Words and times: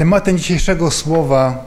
Tematem 0.00 0.38
dzisiejszego 0.38 0.90
słowa 0.90 1.64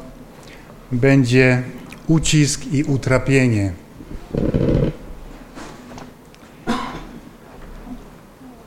będzie 0.92 1.64
ucisk 2.08 2.66
i 2.72 2.84
utrapienie. 2.84 3.74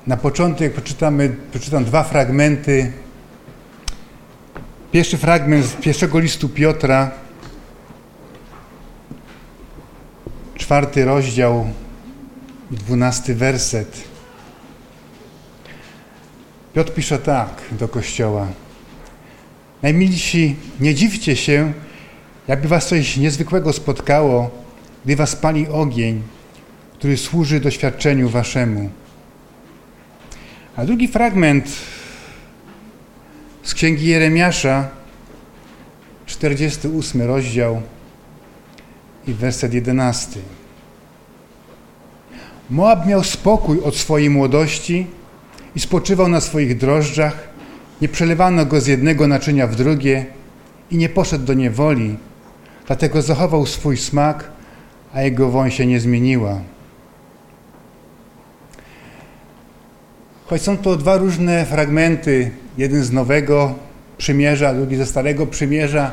Na 0.06 0.16
początek 0.16 0.72
przeczytamy, 0.72 1.37
przeczytam 1.50 1.84
dwa 1.84 2.02
fragmenty. 2.02 2.92
Pierwszy 4.92 5.19
fragment 5.19 5.65
z 5.65 5.72
pierwszego 5.72 6.19
listu 6.19 6.48
Piotra, 6.48 7.10
czwarty 10.54 11.04
rozdział 11.04 11.67
dwunasty 12.71 13.35
werset. 13.35 14.04
Piotr 16.74 16.92
pisze 16.95 17.19
tak 17.19 17.62
do 17.73 17.88
Kościoła. 17.88 18.46
Najmilsi, 19.87 20.56
nie 20.80 20.95
dziwcie 20.95 21.36
się, 21.36 21.72
jakby 22.48 22.68
was 22.68 22.88
coś 22.88 23.16
niezwykłego 23.16 23.72
spotkało, 23.72 24.50
gdy 25.04 25.16
was 25.16 25.36
pali 25.36 25.68
ogień, 25.68 26.22
który 26.98 27.16
służy 27.16 27.60
doświadczeniu 27.60 28.28
waszemu. 28.28 28.91
A 30.77 30.84
drugi 30.84 31.08
fragment 31.08 31.68
z 33.62 33.74
księgi 33.74 34.06
Jeremiasza, 34.06 34.88
48 36.27 37.22
rozdział 37.22 37.82
i 39.27 39.32
werset 39.32 39.74
11. 39.74 40.41
Moab 42.70 43.06
miał 43.06 43.24
spokój 43.24 43.80
od 43.80 43.96
swojej 43.96 44.30
młodości 44.30 45.06
i 45.77 45.80
spoczywał 45.80 46.28
na 46.28 46.41
swoich 46.41 46.77
drożdżach, 46.77 47.55
nie 48.00 48.09
przelewano 48.09 48.66
go 48.66 48.80
z 48.80 48.86
jednego 48.86 49.27
naczynia 49.27 49.66
w 49.66 49.77
drugie 49.77 50.27
i 50.91 50.96
nie 50.96 51.09
poszedł 51.09 51.45
do 51.45 51.55
niewoli, 51.55 52.16
dlatego 52.86 53.22
zachował 53.22 53.66
swój 53.66 53.97
smak, 53.97 54.50
a 55.14 55.22
jego 55.22 55.50
woń 55.50 55.70
się 55.70 55.86
nie 55.86 56.00
zmieniła. 56.00 56.61
Choć 60.47 60.62
są 60.62 60.77
to 60.77 60.97
dwa 60.97 61.17
różne 61.17 61.67
fragmenty, 61.67 62.50
jeden 62.78 63.05
z 63.05 63.12
Nowego 63.12 63.74
Przymierza, 64.19 64.74
drugi 64.74 64.97
ze 64.97 65.06
Starego 65.06 65.47
Przymierza, 65.47 66.11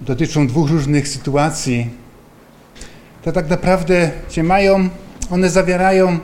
dotyczą 0.00 0.46
dwóch 0.46 0.70
różnych 0.70 1.08
sytuacji, 1.08 1.90
to 3.22 3.32
tak 3.32 3.48
naprawdę 3.48 4.10
cię 4.28 4.42
mają, 4.42 4.88
one 5.30 5.50
zawierają 5.50 6.18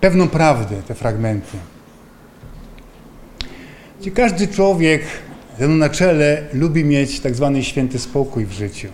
pewną 0.00 0.28
prawdę, 0.28 0.76
te 0.82 0.94
fragmenty. 0.94 1.56
Gdzie 4.00 4.10
każdy 4.10 4.48
człowiek 4.48 5.02
ze 5.58 5.68
mną 5.68 5.76
na 5.76 5.88
czele 5.88 6.42
lubi 6.52 6.84
mieć 6.84 7.20
tak 7.20 7.34
zwany 7.34 7.64
święty 7.64 7.98
spokój 7.98 8.46
w 8.46 8.52
życiu. 8.52 8.88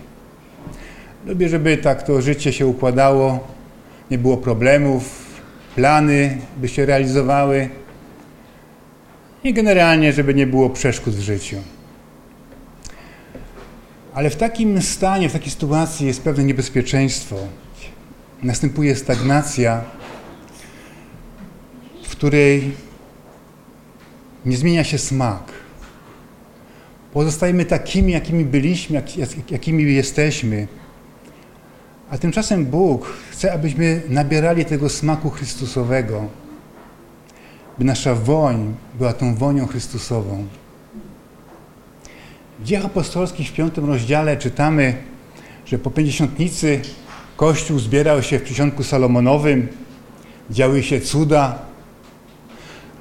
Lubię, 1.25 1.49
żeby 1.49 1.77
tak 1.77 2.03
to 2.03 2.21
życie 2.21 2.53
się 2.53 2.67
układało, 2.67 3.47
nie 4.11 4.17
było 4.17 4.37
problemów, 4.37 5.25
plany 5.75 6.37
by 6.57 6.67
się 6.67 6.85
realizowały 6.85 7.69
i 9.43 9.53
generalnie, 9.53 10.13
żeby 10.13 10.33
nie 10.33 10.47
było 10.47 10.69
przeszkód 10.69 11.13
w 11.13 11.21
życiu. 11.21 11.57
Ale 14.13 14.29
w 14.29 14.35
takim 14.35 14.81
stanie, 14.81 15.29
w 15.29 15.33
takiej 15.33 15.51
sytuacji 15.51 16.07
jest 16.07 16.21
pewne 16.21 16.43
niebezpieczeństwo. 16.43 17.35
Następuje 18.43 18.95
stagnacja, 18.95 19.81
w 22.03 22.09
której 22.09 22.71
nie 24.45 24.57
zmienia 24.57 24.83
się 24.83 24.97
smak. 24.97 25.51
Pozostajemy 27.13 27.65
takimi, 27.65 28.13
jakimi 28.13 28.45
byliśmy, 28.45 28.95
jak, 28.95 29.51
jakimi 29.51 29.93
jesteśmy. 29.93 30.67
A 32.09 32.17
tymczasem 32.17 32.65
Bóg 32.65 33.13
chce, 33.31 33.53
abyśmy 33.53 34.01
nabierali 34.09 34.65
tego 34.65 34.89
smaku 34.89 35.29
Chrystusowego, 35.29 36.25
by 37.77 37.85
nasza 37.85 38.15
woń 38.15 38.75
była 38.97 39.13
tą 39.13 39.35
wonią 39.35 39.67
Chrystusową. 39.67 40.47
W 42.59 42.63
dziejach 42.63 42.85
apostolskich 42.85 43.49
w 43.49 43.53
piątym 43.53 43.85
rozdziale 43.85 44.37
czytamy, 44.37 44.95
że 45.65 45.79
po 45.79 45.91
pięćdziesiątnicy 45.91 46.81
Kościół 47.37 47.79
zbierał 47.79 48.23
się 48.23 48.39
w 48.39 48.43
przysionku 48.43 48.83
Salomonowym, 48.83 49.67
działy 50.49 50.83
się 50.83 51.01
cuda, 51.01 51.59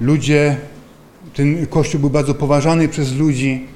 ludzie, 0.00 0.56
ten 1.34 1.66
Kościół 1.66 2.00
był 2.00 2.10
bardzo 2.10 2.34
poważany 2.34 2.88
przez 2.88 3.16
ludzi. 3.16 3.66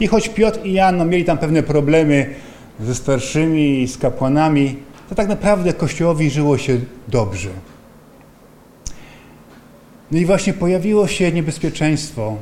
I 0.00 0.06
choć 0.06 0.28
Piotr 0.28 0.58
i 0.64 0.72
Jan 0.72 0.96
no, 0.96 1.04
mieli 1.04 1.24
tam 1.24 1.38
pewne 1.38 1.62
problemy 1.62 2.34
ze 2.80 2.94
starszymi, 2.94 3.88
z 3.88 3.98
kapłanami, 3.98 4.76
to 5.08 5.14
tak 5.14 5.28
naprawdę 5.28 5.72
Kościołowi 5.72 6.30
żyło 6.30 6.58
się 6.58 6.80
dobrze. 7.08 7.50
No 10.10 10.18
i 10.18 10.24
właśnie 10.26 10.52
pojawiło 10.52 11.06
się 11.06 11.32
niebezpieczeństwo, 11.32 12.36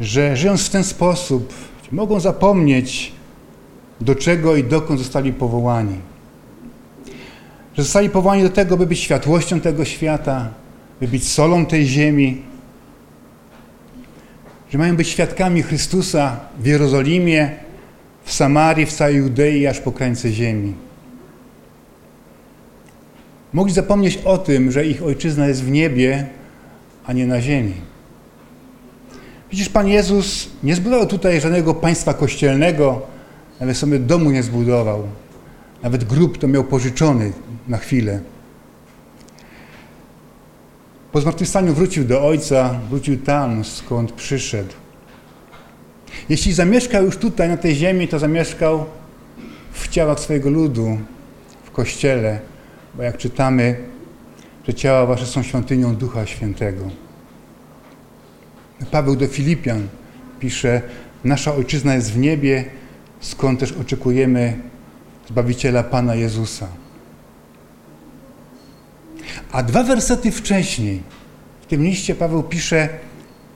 że 0.00 0.36
żyjąc 0.36 0.66
w 0.66 0.70
ten 0.70 0.84
sposób 0.84 1.54
mogą 1.92 2.20
zapomnieć, 2.20 3.12
do 4.00 4.14
czego 4.14 4.56
i 4.56 4.64
dokąd 4.64 4.98
zostali 4.98 5.32
powołani. 5.32 5.96
Że 7.76 7.82
zostali 7.82 8.10
powołani 8.10 8.42
do 8.42 8.48
tego, 8.48 8.76
by 8.76 8.86
być 8.86 8.98
światłością 8.98 9.60
tego 9.60 9.84
świata, 9.84 10.48
by 11.00 11.08
być 11.08 11.28
solą 11.28 11.66
tej 11.66 11.86
ziemi, 11.86 12.42
że 14.74 14.78
mają 14.78 14.96
być 14.96 15.08
świadkami 15.08 15.62
Chrystusa 15.62 16.40
w 16.58 16.66
Jerozolimie, 16.66 17.50
w 18.24 18.32
Samarii, 18.32 18.86
w 18.86 18.92
całej 18.92 19.16
Judei, 19.16 19.66
aż 19.66 19.80
po 19.80 19.92
krańce 19.92 20.32
ziemi. 20.32 20.74
Mogli 23.52 23.74
zapomnieć 23.74 24.18
o 24.24 24.38
tym, 24.38 24.72
że 24.72 24.86
ich 24.86 25.02
ojczyzna 25.02 25.46
jest 25.46 25.64
w 25.64 25.70
niebie, 25.70 26.26
a 27.06 27.12
nie 27.12 27.26
na 27.26 27.40
ziemi. 27.40 27.74
Widzisz, 29.50 29.68
Pan 29.68 29.88
Jezus 29.88 30.48
nie 30.62 30.74
zbudował 30.74 31.06
tutaj 31.06 31.40
żadnego 31.40 31.74
państwa 31.74 32.14
kościelnego, 32.14 33.02
nawet 33.60 33.76
sobie 33.76 33.98
domu 33.98 34.30
nie 34.30 34.42
zbudował. 34.42 35.02
Nawet 35.82 36.04
grób 36.04 36.38
to 36.38 36.48
miał 36.48 36.64
pożyczony 36.64 37.32
na 37.68 37.78
chwilę. 37.78 38.20
Po 41.14 41.20
zmartwychwstaniu 41.20 41.74
wrócił 41.74 42.04
do 42.04 42.26
Ojca, 42.26 42.80
wrócił 42.90 43.18
tam, 43.18 43.64
skąd 43.64 44.12
przyszedł. 44.12 44.72
Jeśli 46.28 46.52
zamieszkał 46.52 47.04
już 47.04 47.16
tutaj, 47.16 47.48
na 47.48 47.56
tej 47.56 47.74
ziemi, 47.74 48.08
to 48.08 48.18
zamieszkał 48.18 48.86
w 49.72 49.88
ciałach 49.88 50.20
swojego 50.20 50.50
ludu, 50.50 50.98
w 51.64 51.70
Kościele, 51.70 52.38
bo 52.94 53.02
jak 53.02 53.16
czytamy, 53.18 53.76
że 54.68 54.74
ciała 54.74 55.06
wasze 55.06 55.26
są 55.26 55.42
świątynią 55.42 55.96
Ducha 55.96 56.26
Świętego. 56.26 56.90
Paweł 58.90 59.16
do 59.16 59.26
Filipian 59.26 59.88
pisze, 60.40 60.82
nasza 61.24 61.54
Ojczyzna 61.54 61.94
jest 61.94 62.12
w 62.12 62.18
niebie, 62.18 62.64
skąd 63.20 63.60
też 63.60 63.72
oczekujemy 63.72 64.58
Zbawiciela 65.28 65.82
Pana 65.82 66.14
Jezusa. 66.14 66.83
A 69.52 69.62
dwa 69.62 69.82
wersety 69.82 70.30
wcześniej, 70.30 71.02
w 71.62 71.66
tym 71.66 71.84
liście 71.84 72.14
Paweł 72.14 72.42
pisze, 72.42 72.88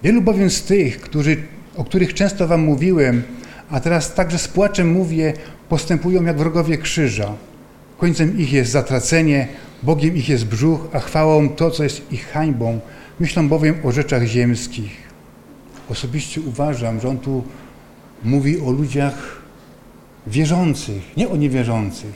wielu 0.02 0.22
bowiem 0.22 0.50
z 0.50 0.62
tych, 0.62 1.00
którzy, 1.00 1.36
o 1.76 1.84
których 1.84 2.14
często 2.14 2.48
wam 2.48 2.60
mówiłem, 2.60 3.22
a 3.70 3.80
teraz 3.80 4.14
także 4.14 4.38
z 4.38 4.48
płaczem 4.48 4.92
mówię, 4.92 5.32
postępują 5.68 6.24
jak 6.24 6.38
wrogowie 6.38 6.78
krzyża. 6.78 7.34
Końcem 7.98 8.38
ich 8.38 8.52
jest 8.52 8.70
zatracenie, 8.70 9.48
Bogiem 9.82 10.16
ich 10.16 10.28
jest 10.28 10.44
brzuch, 10.44 10.88
a 10.92 10.98
chwałą 10.98 11.48
to, 11.48 11.70
co 11.70 11.84
jest 11.84 12.12
ich 12.12 12.26
hańbą. 12.26 12.80
Myślą 13.20 13.48
bowiem 13.48 13.74
o 13.84 13.92
rzeczach 13.92 14.24
ziemskich. 14.24 14.96
Osobiście 15.90 16.40
uważam, 16.40 17.00
że 17.00 17.08
on 17.08 17.18
tu 17.18 17.44
mówi 18.24 18.60
o 18.60 18.70
ludziach 18.70 19.42
wierzących, 20.26 21.16
nie 21.16 21.28
o 21.28 21.36
niewierzących, 21.36 22.14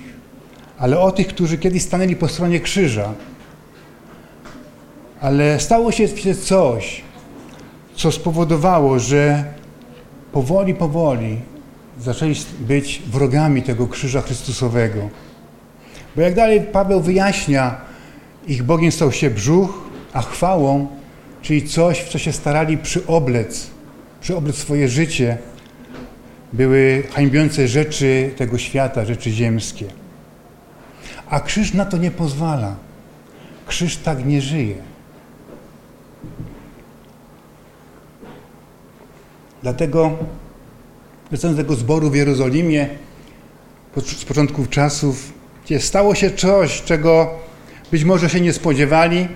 ale 0.79 1.01
o 1.01 1.13
tych, 1.13 1.27
którzy 1.27 1.59
kiedyś 1.59 1.83
stanęli 1.83 2.17
po 2.17 2.29
stronie 2.29 2.61
krzyża. 2.61 3.15
Ale 5.23 5.61
stało 5.61 5.93
się 5.93 6.09
coś, 6.35 7.03
co 7.95 8.13
spowodowało, 8.13 8.99
że 8.99 9.45
powoli, 10.33 10.75
powoli 10.75 11.39
zaczęli 12.01 12.35
być 12.61 13.03
wrogami 13.07 13.63
tego 13.63 13.87
krzyża 13.87 14.23
Chrystusowego. 14.23 15.09
Bo 16.17 16.23
jak 16.23 16.35
dalej 16.35 16.61
Paweł 16.61 17.01
wyjaśnia, 17.01 17.77
ich 18.49 18.63
Bogiem 18.63 18.93
stał 18.93 19.13
się 19.13 19.31
brzuch, 19.31 19.89
a 20.13 20.23
chwałą, 20.23 20.87
czyli 21.43 21.69
coś, 21.69 21.99
w 21.99 22.09
co 22.09 22.19
się 22.19 22.33
starali 22.33 22.79
przyoblec, 22.79 23.71
przyoblec 24.21 24.57
swoje 24.57 24.89
życie, 24.89 25.39
były 26.53 27.03
hańbiące 27.13 27.69
rzeczy 27.69 28.31
tego 28.37 28.59
świata, 28.59 29.05
rzeczy 29.05 29.31
ziemskie. 29.31 29.87
A 31.31 31.41
krzyż 31.41 31.75
na 31.75 31.85
to 31.85 31.97
nie 31.97 32.11
pozwala. 32.11 32.77
Krzyż 33.67 33.97
tak 33.97 34.27
nie 34.27 34.41
żyje. 34.41 34.92
Dlatego, 39.63 40.19
wracając 41.31 41.57
do 41.57 41.63
tego 41.63 41.75
zboru 41.75 42.11
w 42.11 42.15
Jerozolimie, 42.15 42.89
z 43.97 44.25
początków 44.25 44.69
czasów, 44.69 45.33
gdzie 45.65 45.81
stało 45.81 46.15
się 46.15 46.31
coś, 46.31 46.83
czego 46.83 47.31
być 47.91 48.05
może 48.05 48.31
się 48.31 48.41
nie 48.41 48.53
spodziewali, 48.53 49.29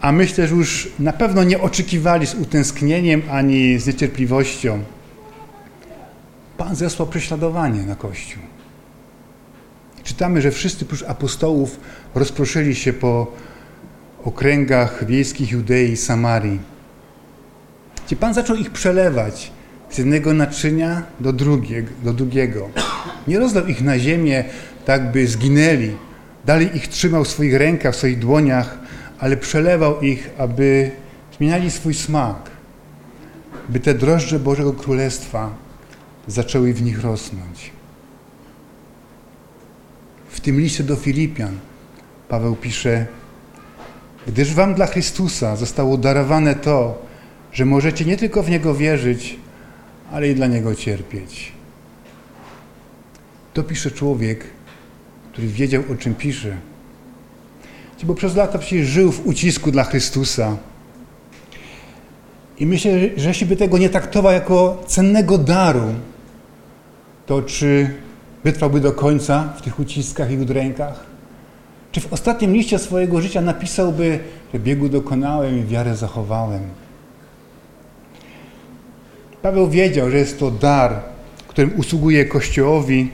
a 0.00 0.12
myślę, 0.12 0.48
że 0.48 0.54
już 0.54 0.88
na 0.98 1.12
pewno 1.12 1.44
nie 1.44 1.60
oczekiwali 1.60 2.26
z 2.26 2.34
utęsknieniem 2.34 3.22
ani 3.30 3.78
z 3.78 3.86
niecierpliwością. 3.86 4.82
Pan 6.56 6.76
zesłał 6.76 7.08
prześladowanie 7.08 7.82
na 7.82 7.94
Kościół. 7.96 8.42
Czytamy, 10.04 10.42
że 10.42 10.50
wszyscy 10.50 10.84
prócz 10.84 11.02
apostołów 11.02 11.80
rozproszyli 12.14 12.74
się 12.74 12.92
po 12.92 13.32
okręgach 14.24 15.06
wiejskich 15.06 15.50
Judei 15.50 15.92
i 15.92 15.96
Samarii. 15.96 16.75
Gdzie 18.06 18.16
Pan 18.16 18.34
zaczął 18.34 18.56
ich 18.56 18.70
przelewać 18.70 19.52
z 19.90 19.98
jednego 19.98 20.34
naczynia 20.34 21.02
do 21.20 21.32
drugiego. 21.32 21.90
Do 22.04 22.12
drugiego. 22.12 22.68
Nie 23.28 23.38
rozdał 23.38 23.66
ich 23.66 23.82
na 23.82 23.98
ziemię, 23.98 24.44
tak 24.84 25.12
by 25.12 25.26
zginęli. 25.26 25.90
Dalej 26.44 26.76
ich 26.76 26.88
trzymał 26.88 27.24
w 27.24 27.28
swoich 27.28 27.54
rękach, 27.54 27.94
w 27.94 27.96
swoich 27.96 28.18
dłoniach, 28.18 28.78
ale 29.18 29.36
przelewał 29.36 30.00
ich, 30.00 30.30
aby 30.38 30.90
zmieniali 31.38 31.70
swój 31.70 31.94
smak, 31.94 32.50
by 33.68 33.80
te 33.80 33.94
drożdże 33.94 34.38
Bożego 34.38 34.72
Królestwa 34.72 35.50
zaczęły 36.26 36.74
w 36.74 36.82
nich 36.82 37.02
rosnąć. 37.02 37.70
W 40.28 40.40
tym 40.40 40.60
liście 40.60 40.84
do 40.84 40.96
Filipian 40.96 41.58
Paweł 42.28 42.56
pisze, 42.56 43.06
gdyż 44.26 44.54
wam 44.54 44.74
dla 44.74 44.86
Chrystusa 44.86 45.56
zostało 45.56 45.96
darowane 45.96 46.54
to, 46.54 47.05
że 47.56 47.64
możecie 47.64 48.04
nie 48.04 48.16
tylko 48.16 48.42
w 48.42 48.50
Niego 48.50 48.74
wierzyć, 48.74 49.36
ale 50.12 50.28
i 50.28 50.34
dla 50.34 50.46
Niego 50.46 50.74
cierpieć. 50.74 51.52
To 53.54 53.62
pisze 53.62 53.90
człowiek, 53.90 54.44
który 55.32 55.48
wiedział, 55.48 55.82
o 55.92 55.94
czym 55.94 56.14
pisze. 56.14 56.56
Bo 58.04 58.14
przez 58.14 58.36
lata 58.36 58.58
przecież 58.58 58.86
żył 58.86 59.12
w 59.12 59.26
ucisku 59.26 59.70
dla 59.70 59.84
Chrystusa. 59.84 60.56
I 62.58 62.66
myślę, 62.66 62.92
że 63.16 63.28
jeśli 63.28 63.46
by 63.46 63.56
tego 63.56 63.78
nie 63.78 63.88
traktował 63.88 64.32
jako 64.32 64.82
cennego 64.86 65.38
daru, 65.38 65.94
to 67.26 67.42
czy 67.42 67.90
wytrwałby 68.44 68.80
do 68.80 68.92
końca 68.92 69.52
w 69.58 69.62
tych 69.62 69.80
uciskach 69.80 70.30
i 70.30 70.38
udrękach? 70.38 71.04
Czy 71.92 72.00
w 72.00 72.12
ostatnim 72.12 72.52
liście 72.52 72.78
swojego 72.78 73.20
życia 73.20 73.40
napisałby, 73.40 74.18
że 74.54 74.60
biegu 74.60 74.88
dokonałem 74.88 75.58
i 75.58 75.64
wiarę 75.64 75.96
zachowałem? 75.96 76.85
Paweł 79.42 79.70
wiedział, 79.70 80.10
że 80.10 80.18
jest 80.18 80.38
to 80.38 80.50
dar, 80.50 81.00
którym 81.48 81.72
usługuje 81.76 82.24
Kościołowi, 82.24 83.10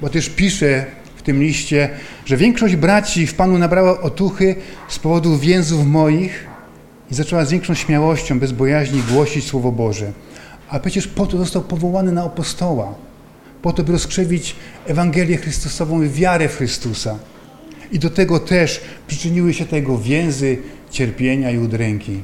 bo 0.00 0.08
też 0.08 0.30
pisze 0.30 0.86
w 1.16 1.22
tym 1.22 1.42
liście, 1.42 1.88
że 2.24 2.36
większość 2.36 2.76
braci 2.76 3.26
w 3.26 3.34
Panu 3.34 3.58
nabrała 3.58 4.00
otuchy 4.00 4.54
z 4.88 4.98
powodu 4.98 5.38
więzów 5.38 5.86
moich 5.86 6.46
i 7.10 7.14
zaczęła 7.14 7.44
z 7.44 7.50
większą 7.50 7.74
śmiałością, 7.74 8.38
bez 8.38 8.52
bojaźni 8.52 9.02
głosić 9.12 9.44
Słowo 9.44 9.72
Boże. 9.72 10.12
A 10.68 10.78
przecież 10.78 11.08
po 11.08 11.26
to 11.26 11.38
został 11.38 11.62
powołany 11.62 12.12
na 12.12 12.24
apostoła, 12.24 12.94
po 13.62 13.72
to, 13.72 13.84
by 13.84 13.92
rozkrzewić 13.92 14.56
Ewangelię 14.86 15.36
Chrystusową 15.36 16.02
i 16.02 16.08
wiarę 16.08 16.48
w 16.48 16.56
Chrystusa. 16.56 17.18
I 17.92 17.98
do 17.98 18.10
tego 18.10 18.40
też 18.40 18.80
przyczyniły 19.06 19.54
się 19.54 19.66
tego 19.66 19.98
więzy, 19.98 20.58
cierpienia 20.90 21.50
i 21.50 21.58
udręki. 21.58 22.22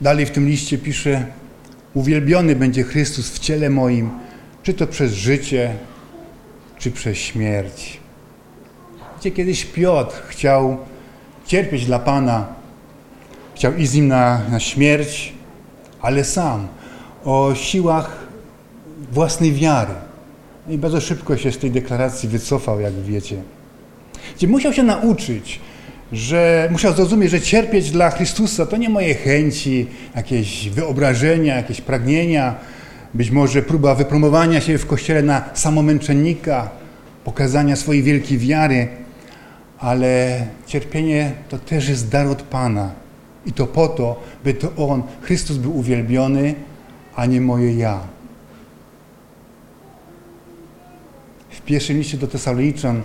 Dalej 0.00 0.26
w 0.26 0.30
tym 0.30 0.48
liście 0.48 0.78
pisze: 0.78 1.26
Uwielbiony 1.94 2.56
będzie 2.56 2.82
Chrystus 2.82 3.30
w 3.30 3.38
ciele 3.38 3.70
moim, 3.70 4.10
czy 4.62 4.74
to 4.74 4.86
przez 4.86 5.12
życie, 5.12 5.74
czy 6.78 6.90
przez 6.90 7.18
śmierć. 7.18 8.00
Gdzie 9.20 9.30
kiedyś 9.30 9.64
Piotr 9.64 10.22
chciał 10.28 10.78
cierpieć 11.46 11.86
dla 11.86 11.98
Pana, 11.98 12.46
chciał 13.54 13.76
iść 13.76 13.90
z 13.90 13.94
nim 13.94 14.08
na, 14.08 14.40
na 14.50 14.60
śmierć, 14.60 15.32
ale 16.00 16.24
sam 16.24 16.68
o 17.24 17.54
siłach 17.54 18.16
własnej 19.12 19.52
wiary. 19.52 19.94
I 20.68 20.78
bardzo 20.78 21.00
szybko 21.00 21.36
się 21.36 21.52
z 21.52 21.58
tej 21.58 21.70
deklaracji 21.70 22.28
wycofał, 22.28 22.80
jak 22.80 22.94
wiecie. 22.94 23.42
Gdzie 24.36 24.48
musiał 24.48 24.72
się 24.72 24.82
nauczyć, 24.82 25.60
że 26.12 26.68
musiał 26.72 26.94
zrozumieć, 26.94 27.30
że 27.30 27.40
cierpieć 27.40 27.90
dla 27.90 28.10
Chrystusa 28.10 28.66
to 28.66 28.76
nie 28.76 28.88
moje 28.88 29.14
chęci, 29.14 29.86
jakieś 30.16 30.68
wyobrażenia, 30.68 31.56
jakieś 31.56 31.80
pragnienia, 31.80 32.54
być 33.14 33.30
może 33.30 33.62
próba 33.62 33.94
wypromowania 33.94 34.60
się 34.60 34.78
w 34.78 34.86
kościele 34.86 35.22
na 35.22 35.44
samomęczennika, 35.54 36.70
pokazania 37.24 37.76
swojej 37.76 38.02
wielkiej 38.02 38.38
wiary, 38.38 38.88
ale 39.78 40.46
cierpienie 40.66 41.32
to 41.48 41.58
też 41.58 41.88
jest 41.88 42.08
dar 42.08 42.26
od 42.26 42.42
Pana. 42.42 42.90
I 43.46 43.52
to 43.52 43.66
po 43.66 43.88
to, 43.88 44.22
by 44.44 44.54
to 44.54 44.72
On, 44.76 45.02
Chrystus 45.22 45.56
był 45.56 45.76
uwielbiony, 45.76 46.54
a 47.16 47.26
nie 47.26 47.40
moje 47.40 47.74
ja. 47.74 48.00
W 51.50 51.60
pierwszym 51.60 51.98
liście 51.98 52.16
do 52.18 52.26
Tesaloniczan 52.26 53.02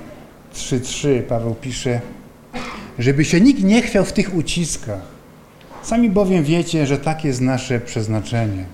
3:3 0.53 1.21
Paweł 1.21 1.55
pisze, 1.55 2.01
żeby 2.99 3.25
się 3.25 3.41
nikt 3.41 3.63
nie 3.63 3.81
chwiał 3.81 4.05
w 4.05 4.13
tych 4.13 4.35
uciskach. 4.35 5.01
Sami 5.83 6.09
bowiem 6.09 6.43
wiecie, 6.43 6.87
że 6.87 6.97
takie 6.97 7.27
jest 7.27 7.41
nasze 7.41 7.79
przeznaczenie. 7.79 8.65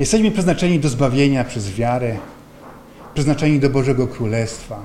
Jesteśmy 0.00 0.30
przeznaczeni 0.30 0.80
do 0.80 0.88
zbawienia 0.88 1.44
przez 1.44 1.70
wiarę, 1.70 2.16
przeznaczeni 3.14 3.60
do 3.60 3.70
Bożego 3.70 4.06
Królestwa, 4.06 4.82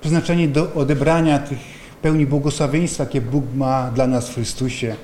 przeznaczeni 0.00 0.48
do 0.48 0.74
odebrania 0.74 1.38
tych 1.38 1.58
pełni 2.02 2.26
błogosławieństwa, 2.26 3.04
jakie 3.04 3.20
Bóg 3.20 3.44
ma 3.56 3.90
dla 3.90 4.06
nas 4.06 4.28
w 4.28 4.34
Chrystusie, 4.34 4.96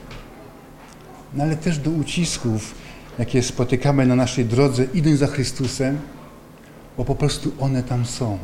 no 1.34 1.44
ale 1.44 1.56
też 1.56 1.78
do 1.78 1.90
ucisków, 1.90 2.74
jakie 3.18 3.42
spotykamy 3.42 4.06
na 4.06 4.16
naszej 4.16 4.44
drodze, 4.44 4.84
idąc 4.94 5.18
za 5.18 5.26
Chrystusem, 5.26 5.98
bo 6.96 7.04
po 7.04 7.14
prostu 7.14 7.52
one 7.60 7.82
tam 7.82 8.06
są. 8.06 8.38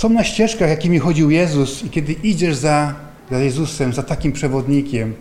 Są 0.00 0.08
na 0.08 0.24
ścieżkach, 0.24 0.68
jakimi 0.68 0.98
chodził 0.98 1.30
Jezus, 1.30 1.84
i 1.84 1.90
kiedy 1.90 2.12
idziesz 2.12 2.56
za, 2.56 2.94
za 3.30 3.38
Jezusem, 3.38 3.92
za 3.92 4.02
takim 4.02 4.32
przewodnikiem, 4.32 5.14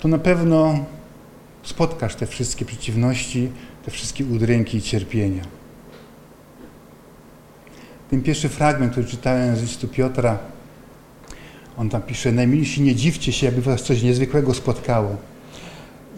to 0.00 0.08
na 0.08 0.18
pewno 0.18 0.84
spotkasz 1.62 2.14
te 2.14 2.26
wszystkie 2.26 2.64
przeciwności, 2.64 3.50
te 3.84 3.90
wszystkie 3.90 4.24
udręki 4.24 4.78
i 4.78 4.82
cierpienia. 4.82 5.42
Ten 8.10 8.22
pierwszy 8.22 8.48
fragment, 8.48 8.92
który 8.92 9.06
czytałem 9.06 9.56
z 9.56 9.62
listu 9.62 9.88
Piotra, 9.88 10.38
on 11.78 11.88
tam 11.88 12.02
pisze, 12.02 12.32
najmilsi 12.32 12.82
nie 12.82 12.94
dziwcie 12.94 13.32
się, 13.32 13.48
aby 13.48 13.62
was 13.62 13.82
coś 13.82 14.02
niezwykłego 14.02 14.54
spotkało. 14.54 15.16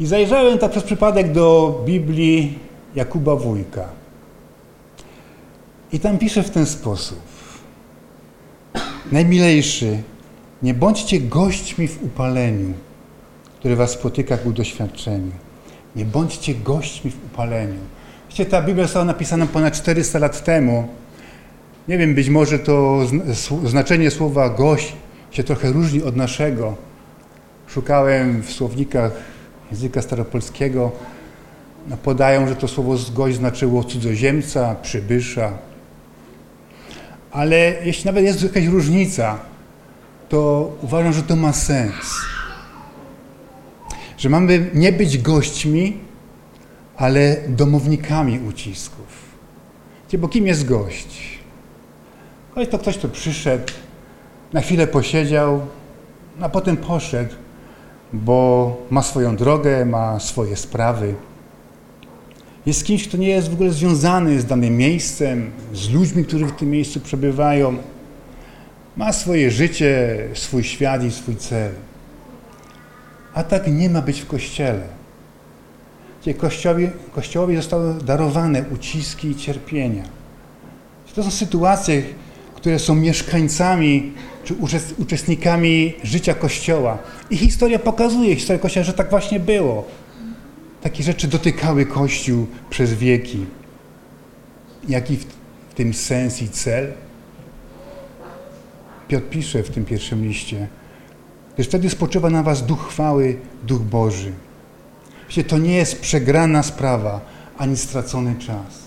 I 0.01 0.07
zajrzałem 0.07 0.59
tak 0.59 0.71
przez 0.71 0.83
przypadek 0.83 1.33
do 1.33 1.81
Biblii 1.87 2.59
Jakuba 2.95 3.37
Wójka. 3.37 3.89
I 5.93 6.01
tam 6.01 6.19
pisze 6.19 6.43
w 6.43 6.51
ten 6.51 6.67
sposób. 6.67 7.42
Najmilejszy, 9.13 9.99
nie 10.63 10.75
bądźcie 10.75 11.21
gośćmi 11.21 11.89
w 11.89 12.03
upaleniu, 12.03 12.75
które 13.59 13.77
was 13.77 13.91
spotyka 13.91 14.37
ku 14.37 14.53
doświadczeniu. 14.53 15.33
Nie 15.97 16.05
bądźcie 16.05 16.55
gośćmi 16.55 17.11
w 17.11 17.25
upaleniu. 17.27 17.81
Wiecie, 18.31 18.47
ta 18.47 18.63
Biblia 18.63 18.85
została 18.85 19.05
napisana 19.05 19.47
ponad 19.47 19.75
400 19.75 20.19
lat 20.19 20.45
temu. 20.45 20.89
Nie 21.89 21.99
wiem, 21.99 22.15
być 22.15 22.29
może 22.29 22.59
to 22.59 23.01
znaczenie 23.65 24.11
słowa 24.11 24.49
gość 24.49 24.93
się 25.31 25.45
trochę 25.45 25.73
różni 25.73 26.03
od 26.03 26.17
naszego. 26.17 26.77
Szukałem 27.67 28.43
w 28.43 28.53
słownikach 28.53 29.13
języka 29.71 30.03
staropolskiego. 30.03 30.93
No, 31.89 31.97
podają, 31.97 32.49
że 32.49 32.57
to 32.57 32.69
słowo 32.69 32.97
gość 33.15 33.37
znaczyło 33.37 33.85
cudzoziemca, 33.85 34.75
przybysza. 34.83 35.53
Ale 37.33 37.57
jeśli 37.85 38.05
nawet 38.05 38.25
jest 38.25 38.43
jakaś 38.43 38.67
różnica, 38.67 39.39
to 40.29 40.73
uważam, 40.83 41.13
że 41.13 41.23
to 41.23 41.37
ma 41.37 41.53
sens 41.53 42.33
że 44.23 44.29
mamy 44.29 44.71
nie 44.75 44.93
być 44.93 45.19
gośćmi, 45.19 45.99
ale 46.97 47.37
domownikami 47.49 48.41
ucisków. 48.49 49.33
Bo 50.19 50.29
kim 50.29 50.47
jest 50.47 50.67
gość? 50.67 51.39
Chodź 52.55 52.69
to 52.69 52.79
ktoś, 52.79 52.99
kto 52.99 53.09
przyszedł, 53.09 53.73
na 54.53 54.61
chwilę 54.61 54.87
posiedział, 54.87 55.61
a 56.41 56.49
potem 56.49 56.77
poszedł, 56.77 57.35
bo 58.13 58.77
ma 58.91 59.03
swoją 59.03 59.37
drogę, 59.37 59.85
ma 59.85 60.21
swoje 60.21 60.57
sprawy. 60.57 61.15
Jest 62.67 62.85
kimś, 62.85 63.09
kto 63.09 63.17
nie 63.17 63.29
jest 63.29 63.51
w 63.51 63.53
ogóle 63.53 63.71
związany 63.71 64.41
z 64.41 64.45
danym 64.45 64.77
miejscem, 64.77 65.51
z 65.75 65.91
ludźmi, 65.91 66.25
którzy 66.25 66.47
w 66.47 66.53
tym 66.53 66.71
miejscu 66.71 67.01
przebywają. 67.01 67.77
Ma 68.97 69.13
swoje 69.13 69.51
życie, 69.51 70.19
swój 70.35 70.65
świat 70.65 71.05
i 71.05 71.11
swój 71.11 71.37
cel. 71.37 71.71
A 73.35 73.43
tak 73.43 73.67
nie 73.67 73.91
ma 73.91 74.03
być 74.03 74.21
w 74.21 74.27
Kościele. 74.27 74.83
Gdzie 76.23 76.35
kościołowi, 76.35 76.91
kościołowi 77.15 77.57
zostały 77.57 77.95
darowane 77.95 78.65
uciski 78.75 79.29
i 79.29 79.37
cierpienia. 79.37 80.05
To 81.15 81.23
są 81.23 81.31
sytuacje, 81.31 82.03
które 82.55 82.79
są 82.79 82.95
mieszkańcami 82.95 84.13
czy 84.45 84.55
uczestnikami 84.99 85.95
życia 86.03 86.35
Kościoła. 86.35 86.99
I 87.31 87.37
historia 87.37 87.79
pokazuje, 87.79 88.37
historia 88.37 88.63
Kościoła, 88.63 88.85
że 88.85 88.93
tak 88.93 89.11
właśnie 89.11 89.41
było. 89.41 89.85
Takie 90.83 91.03
rzeczy 91.03 91.29
dotykały 91.29 91.87
Kościół 91.87 92.47
przez 92.71 92.95
wieki. 92.95 93.47
Jaki 94.89 95.17
w 95.17 95.75
tym 95.75 95.95
sens 95.95 96.43
i 96.43 96.49
cel? 96.49 96.93
Piotr 99.09 99.29
pisze 99.31 99.63
w 99.63 99.71
tym 99.71 99.85
pierwszym 99.85 100.25
liście, 100.25 100.67
że 101.59 101.65
wtedy 101.65 101.91
spoczywa 101.91 102.31
na 102.31 102.43
was 102.43 102.67
duch 102.67 102.89
chwały, 102.89 103.37
duch 103.63 103.83
Boży. 103.83 104.33
Wiecie, 105.29 105.45
to 105.45 105.59
nie 105.59 105.75
jest 105.75 106.01
przegrana 106.01 106.63
sprawa, 106.63 107.21
ani 107.59 107.77
stracony 107.77 108.35
czas. 108.35 108.83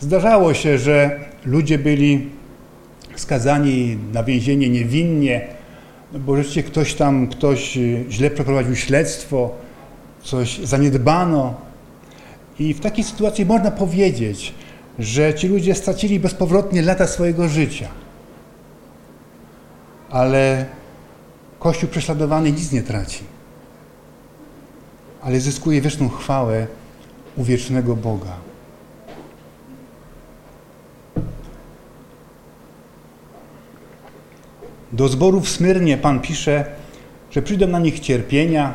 Zdarzało 0.00 0.54
się, 0.54 0.78
że 0.78 1.20
ludzie 1.44 1.78
byli 1.78 2.30
skazani 3.16 3.98
na 4.12 4.24
więzienie 4.24 4.68
niewinnie, 4.68 5.48
no 6.12 6.18
bo 6.18 6.36
rzeczywiście 6.36 6.62
ktoś 6.62 6.94
tam, 6.94 7.28
ktoś 7.28 7.78
źle 8.10 8.30
przeprowadził 8.30 8.76
śledztwo, 8.76 9.50
coś 10.22 10.58
zaniedbano. 10.58 11.54
I 12.58 12.74
w 12.74 12.80
takiej 12.80 13.04
sytuacji 13.04 13.46
można 13.46 13.70
powiedzieć, 13.70 14.54
że 14.98 15.34
ci 15.34 15.48
ludzie 15.48 15.74
stracili 15.74 16.20
bezpowrotnie 16.20 16.82
lata 16.82 17.06
swojego 17.06 17.48
życia. 17.48 17.88
Ale 20.10 20.66
Kościół 21.58 21.88
prześladowany 21.88 22.52
nic 22.52 22.72
nie 22.72 22.82
traci, 22.82 23.20
ale 25.22 25.40
zyskuje 25.40 25.80
wieczną 25.80 26.08
chwałę 26.08 26.66
u 27.36 27.44
wiecznego 27.44 27.96
Boga. 27.96 28.36
Do 34.92 35.08
zboru 35.08 35.40
w 35.40 35.48
Smyrnie 35.48 35.96
Pan 35.96 36.20
pisze, 36.20 36.64
że 37.30 37.42
przyjdą 37.42 37.66
na 37.66 37.78
nich 37.78 38.00
cierpienia, 38.00 38.74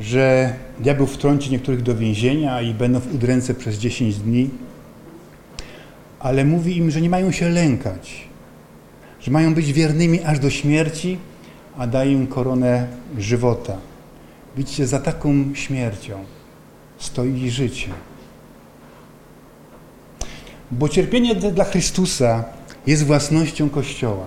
że 0.00 0.54
diabeł 0.78 1.06
wtrąci 1.06 1.50
niektórych 1.50 1.82
do 1.82 1.96
więzienia 1.96 2.62
i 2.62 2.74
będą 2.74 3.00
w 3.00 3.14
udręce 3.14 3.54
przez 3.54 3.78
10 3.78 4.16
dni. 4.16 4.50
Ale 6.20 6.44
mówi 6.44 6.76
im, 6.76 6.90
że 6.90 7.00
nie 7.00 7.10
mają 7.10 7.32
się 7.32 7.48
lękać, 7.48 8.28
że 9.20 9.30
mają 9.30 9.54
być 9.54 9.72
wiernymi 9.72 10.22
aż 10.22 10.38
do 10.38 10.50
śmierci, 10.50 11.18
a 11.78 11.86
daje 11.86 12.12
im 12.12 12.26
koronę 12.26 12.86
żywota. 13.18 13.76
Widzicie, 14.56 14.86
za 14.86 14.98
taką 14.98 15.54
śmiercią 15.54 16.24
stoi 16.98 17.50
życie. 17.50 17.88
Bo 20.70 20.88
cierpienie 20.88 21.34
dla 21.34 21.64
Chrystusa 21.64 22.44
jest 22.86 23.04
własnością 23.04 23.70
Kościoła 23.70 24.26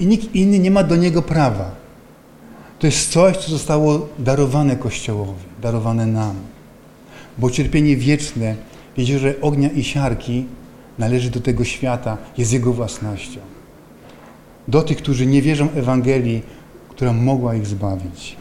i 0.00 0.06
nikt 0.06 0.34
inny 0.34 0.58
nie 0.58 0.70
ma 0.70 0.82
do 0.82 0.96
niego 0.96 1.22
prawa. 1.22 1.85
To 2.78 2.86
jest 2.86 3.12
coś, 3.12 3.36
co 3.36 3.50
zostało 3.50 4.08
darowane 4.18 4.76
Kościołowi, 4.76 5.44
darowane 5.62 6.06
nam. 6.06 6.34
Bo 7.38 7.50
cierpienie 7.50 7.96
wieczne 7.96 8.54
w 8.94 8.98
jeziorze 8.98 9.34
ognia 9.40 9.70
i 9.70 9.84
siarki 9.84 10.46
należy 10.98 11.30
do 11.30 11.40
tego 11.40 11.64
świata, 11.64 12.16
jest 12.38 12.52
jego 12.52 12.72
własnością. 12.72 13.40
Do 14.68 14.82
tych, 14.82 14.96
którzy 14.96 15.26
nie 15.26 15.42
wierzą 15.42 15.68
Ewangelii, 15.70 16.42
która 16.88 17.12
mogła 17.12 17.54
ich 17.54 17.66
zbawić. 17.66 18.36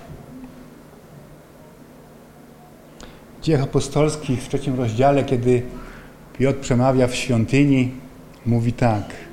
W 3.42 3.44
dziejach 3.46 3.63
apostolskich 3.63 4.44
w 4.44 4.48
trzecim 4.48 4.75
rozdziale, 4.75 5.24
kiedy 5.24 5.62
Piotr 6.38 6.60
przemawia 6.60 7.08
w 7.08 7.15
świątyni, 7.15 7.92
mówi 8.46 8.74
tak– 8.74 9.04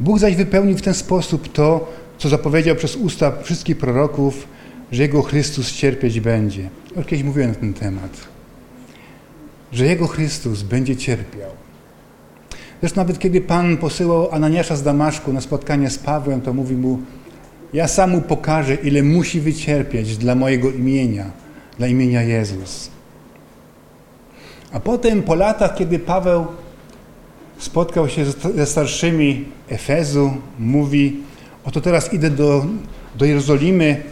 Bóg 0.00 0.18
zaś 0.18 0.36
wypełnił 0.36 0.76
w 0.76 0.82
ten 0.82 0.94
sposób 0.94 1.52
to, 1.52 1.92
co 2.18 2.28
zapowiedział 2.28 2.76
przez 2.76 2.96
usta 2.96 3.32
wszystkich 3.42 3.78
proroków, 3.78 4.48
że 4.92 5.02
Jego 5.02 5.22
Chrystus 5.22 5.72
cierpieć 5.72 6.20
będzie. 6.20 6.68
Już 6.96 7.06
kiedyś 7.06 7.24
mówiłem 7.24 7.50
na 7.50 7.56
ten 7.56 7.74
temat. 7.74 8.10
Że 9.72 9.86
Jego 9.86 10.06
Chrystus 10.06 10.62
będzie 10.62 10.96
cierpiał. 10.96 11.50
Zresztą 12.80 13.00
nawet 13.00 13.18
kiedy 13.18 13.40
Pan 13.40 13.76
posyłał 13.76 14.32
Ananiasza 14.32 14.76
z 14.76 14.82
Damaszku 14.82 15.32
na 15.32 15.40
spotkanie 15.40 15.90
z 15.90 15.98
Pawłem, 15.98 16.40
to 16.40 16.52
mówi 16.52 16.74
mu, 16.74 16.98
ja 17.72 17.88
sam 17.88 18.10
mu 18.10 18.20
pokażę, 18.20 18.74
ile 18.74 19.02
musi 19.02 19.40
wycierpieć 19.40 20.16
dla 20.16 20.34
mojego 20.34 20.70
imienia, 20.70 21.30
dla 21.78 21.86
imienia 21.86 22.22
Jezus. 22.22 22.90
A 24.72 24.80
potem 24.80 25.22
po 25.22 25.34
latach, 25.34 25.74
kiedy 25.74 25.98
Paweł 25.98 26.46
spotkał 27.58 28.08
się 28.08 28.24
ze 28.54 28.66
starszymi 28.66 29.44
Efezu, 29.68 30.30
mówi, 30.58 31.20
oto 31.66 31.80
teraz 31.80 32.12
idę 32.12 32.30
do, 32.30 32.66
do 33.18 33.24
Jerozolimy 33.24 34.02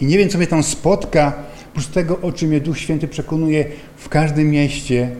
i 0.00 0.06
nie 0.06 0.18
wiem, 0.18 0.28
co 0.28 0.38
mnie 0.38 0.46
tam 0.46 0.62
spotka, 0.62 1.32
oprócz 1.70 1.86
tego, 1.86 2.20
o 2.20 2.32
czym 2.32 2.48
mnie 2.48 2.60
Duch 2.60 2.78
Święty 2.78 3.08
przekonuje 3.08 3.64
w 3.96 4.08
każdym 4.08 4.50
mieście, 4.50 5.10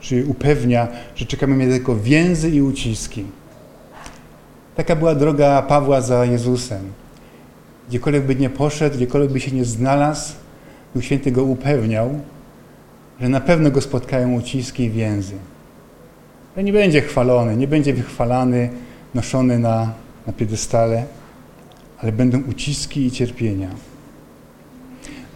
czy 0.00 0.26
upewnia, 0.26 0.88
że 1.14 1.26
czekamy 1.26 1.56
mnie 1.56 1.68
tylko 1.68 1.96
więzy 1.96 2.50
i 2.50 2.62
uciski. 2.62 3.24
Taka 4.76 4.96
była 4.96 5.14
droga 5.14 5.62
Pawła 5.62 6.00
za 6.00 6.24
Jezusem. 6.24 6.82
Gdziekolwiek 7.88 8.24
by 8.24 8.36
nie 8.36 8.50
poszedł, 8.50 8.96
gdziekolwiek 8.96 9.32
by 9.32 9.40
się 9.40 9.50
nie 9.50 9.64
znalazł, 9.64 10.32
Duch 10.94 11.04
Święty 11.04 11.32
go 11.32 11.44
upewniał, 11.44 12.20
że 13.20 13.28
na 13.28 13.40
pewno 13.40 13.70
go 13.70 13.80
spotkają 13.80 14.34
uciski 14.34 14.84
i 14.84 14.90
więzy 14.90 15.34
że 16.58 16.64
nie 16.64 16.72
będzie 16.72 17.00
chwalony, 17.00 17.56
nie 17.56 17.68
będzie 17.68 17.94
wychwalany, 17.94 18.70
noszony 19.14 19.58
na, 19.58 19.92
na 20.26 20.32
piedestale, 20.32 21.04
ale 21.98 22.12
będą 22.12 22.42
uciski 22.42 23.06
i 23.06 23.10
cierpienia. 23.10 23.70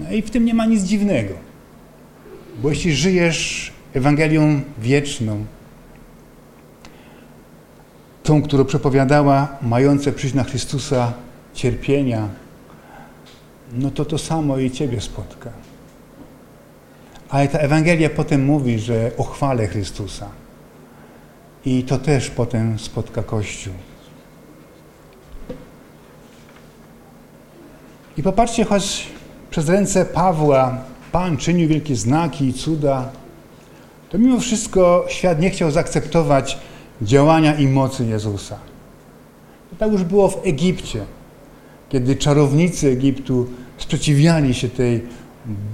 No 0.00 0.12
i 0.12 0.22
w 0.22 0.30
tym 0.30 0.44
nie 0.44 0.54
ma 0.54 0.66
nic 0.66 0.82
dziwnego, 0.82 1.34
bo 2.62 2.70
jeśli 2.70 2.94
żyjesz 2.94 3.72
Ewangelią 3.94 4.60
wieczną, 4.78 5.44
tą, 8.22 8.42
którą 8.42 8.64
przepowiadała 8.64 9.58
mające 9.62 10.12
przyjść 10.12 10.34
na 10.34 10.44
Chrystusa 10.44 11.12
cierpienia, 11.54 12.28
no 13.72 13.90
to 13.90 14.04
to 14.04 14.18
samo 14.18 14.58
i 14.58 14.70
Ciebie 14.70 15.00
spotka. 15.00 15.50
Ale 17.28 17.48
ta 17.48 17.58
Ewangelia 17.58 18.10
potem 18.10 18.44
mówi, 18.44 18.78
że 18.78 19.10
o 19.16 19.22
chwale 19.22 19.66
Chrystusa. 19.66 20.28
I 21.64 21.82
to 21.82 21.98
też 21.98 22.30
potem 22.30 22.78
spotka 22.78 23.22
Kościół. 23.22 23.74
I 28.16 28.22
popatrzcie, 28.22 28.64
choć 28.64 29.06
przez 29.50 29.68
ręce 29.68 30.04
Pawła 30.04 30.78
Pan 31.12 31.36
czynił 31.36 31.68
wielkie 31.68 31.96
znaki 31.96 32.48
i 32.48 32.54
cuda, 32.54 33.08
to 34.10 34.18
mimo 34.18 34.40
wszystko 34.40 35.04
świat 35.08 35.40
nie 35.40 35.50
chciał 35.50 35.70
zaakceptować 35.70 36.58
działania 37.02 37.54
i 37.54 37.68
mocy 37.68 38.06
Jezusa. 38.06 38.58
To 39.70 39.76
tak 39.76 39.92
już 39.92 40.04
było 40.04 40.28
w 40.28 40.46
Egipcie, 40.46 41.04
kiedy 41.88 42.16
czarownicy 42.16 42.88
Egiptu 42.88 43.46
sprzeciwiali 43.78 44.54
się 44.54 44.68
tej 44.68 45.02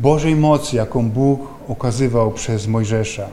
Bożej 0.03 0.37
mocy, 0.37 0.77
jaką 0.77 1.11
Bóg 1.11 1.41
okazywał 1.69 2.33
przez 2.33 2.67
Mojżesza. 2.67 3.27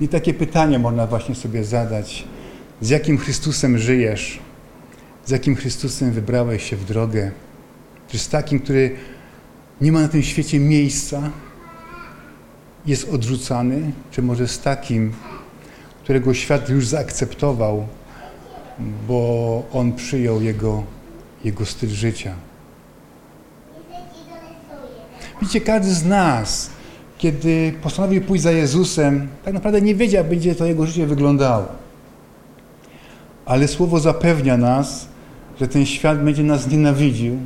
I 0.00 0.08
takie 0.08 0.34
pytanie 0.34 0.78
można 0.78 1.06
właśnie 1.06 1.34
sobie 1.34 1.64
zadać. 1.64 2.24
Z 2.80 2.88
jakim 2.88 3.18
Chrystusem 3.18 3.78
żyjesz? 3.78 4.38
Z 5.24 5.30
jakim 5.30 5.56
Chrystusem 5.56 6.12
wybrałeś 6.12 6.70
się 6.70 6.76
w 6.76 6.84
drogę? 6.84 7.30
Czy 8.08 8.18
z 8.18 8.28
takim, 8.28 8.60
który 8.60 8.96
nie 9.80 9.92
ma 9.92 10.00
na 10.00 10.08
tym 10.08 10.22
świecie 10.22 10.60
miejsca, 10.60 11.30
jest 12.86 13.08
odrzucany? 13.08 13.92
Czy 14.10 14.22
może 14.22 14.48
z 14.48 14.60
takim, 14.60 15.12
którego 16.02 16.34
świat 16.34 16.68
już 16.68 16.86
zaakceptował, 16.86 17.86
bo 19.08 19.62
on 19.72 19.92
przyjął 19.92 20.42
jego, 20.42 20.84
jego 21.44 21.66
styl 21.66 21.88
życia? 21.88 22.34
Widzicie, 25.40 25.60
każdy 25.60 25.94
z 25.94 26.04
nas 26.04 26.70
kiedy 27.22 27.74
postanowił 27.82 28.22
pójść 28.22 28.42
za 28.42 28.52
Jezusem, 28.52 29.28
tak 29.44 29.54
naprawdę 29.54 29.80
nie 29.80 29.94
wiedział, 29.94 30.22
jak 30.22 30.30
będzie 30.30 30.54
to 30.54 30.66
jego 30.66 30.86
życie 30.86 31.06
wyglądało. 31.06 31.66
Ale 33.44 33.68
Słowo 33.68 34.00
zapewnia 34.00 34.56
nas, 34.56 35.08
że 35.60 35.68
ten 35.68 35.86
świat 35.86 36.24
będzie 36.24 36.42
nas 36.42 36.66
nienawidził, 36.66 37.38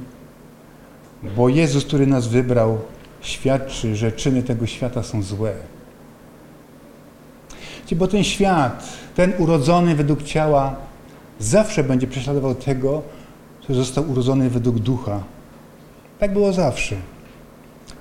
bo 1.37 1.49
Jezus, 1.49 1.85
który 1.85 2.07
nas 2.07 2.27
wybrał, 2.27 2.79
świadczy, 3.21 3.97
że 3.97 4.13
czyny 4.13 4.43
tego 4.43 4.67
świata 4.67 5.03
są 5.03 5.23
złe. 5.23 5.53
Bo 7.97 8.09
ten 8.09 8.25
świat, 8.25 8.89
ten 9.15 9.33
urodzony 9.39 9.95
według 9.95 10.23
ciała, 10.23 10.77
zawsze 11.39 11.85
będzie 11.85 12.07
prześladował 12.07 12.55
tego, 12.55 13.03
który 13.63 13.79
został 13.79 14.11
urodzony 14.11 14.51
według 14.51 14.79
ducha. 14.79 15.21
Tak 16.19 16.33
było 16.33 16.53
zawsze. 16.53 16.97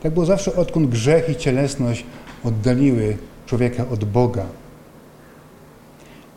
Tak 0.04 0.14
było 0.14 0.26
zawsze, 0.26 0.56
odkąd 0.56 0.90
grzech 0.90 1.30
i 1.30 1.36
cielesność 1.36 2.06
oddaliły 2.44 3.18
człowieka 3.46 3.86
od 3.92 4.06
Boga. 4.06 4.46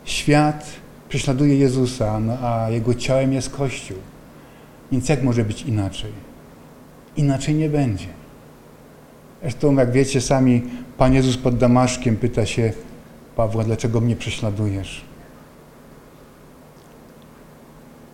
Świat 0.05 0.65
prześladuje 1.09 1.55
Jezusa, 1.55 2.19
no 2.19 2.37
a 2.41 2.69
jego 2.69 2.93
ciałem 2.93 3.33
jest 3.33 3.49
Kościół. 3.49 3.97
Więc 4.91 5.09
jak 5.09 5.23
może 5.23 5.45
być 5.45 5.61
inaczej? 5.61 6.11
Inaczej 7.17 7.55
nie 7.55 7.69
będzie. 7.69 8.07
Zresztą, 9.41 9.75
jak 9.75 9.91
wiecie 9.91 10.21
sami, 10.21 10.61
Pan 10.97 11.13
Jezus 11.13 11.37
pod 11.37 11.57
Damaszkiem 11.57 12.17
pyta 12.17 12.45
się 12.45 12.73
Pawła, 13.35 13.63
dlaczego 13.63 14.01
mnie 14.01 14.15
prześladujesz? 14.15 15.01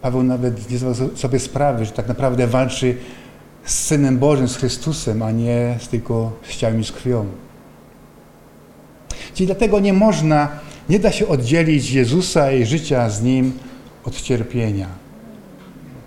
Paweł 0.01 0.23
nawet 0.23 0.69
nie 0.69 0.77
zdawał 0.77 1.17
sobie 1.17 1.39
sprawy, 1.39 1.85
że 1.85 1.91
tak 1.91 2.07
naprawdę 2.07 2.47
walczy 2.47 2.97
z 3.63 3.73
Synem 3.73 4.19
Bożym, 4.19 4.47
z 4.47 4.57
Chrystusem, 4.57 5.21
a 5.21 5.31
nie 5.31 5.77
tylko 5.91 6.31
z 6.43 6.57
ciałem 6.57 6.79
i 6.79 6.83
z 6.83 6.91
krwią. 6.91 7.25
Czyli 9.33 9.47
dlatego 9.47 9.79
nie 9.79 9.93
można, 9.93 10.49
nie 10.89 10.99
da 10.99 11.11
się 11.11 11.27
oddzielić 11.27 11.91
Jezusa 11.91 12.51
i 12.51 12.65
życia 12.65 13.09
z 13.09 13.21
Nim 13.21 13.53
od 14.03 14.21
cierpienia. 14.21 14.87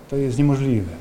To 0.09 0.15
jest 0.15 0.37
niemożliwe. 0.37 0.91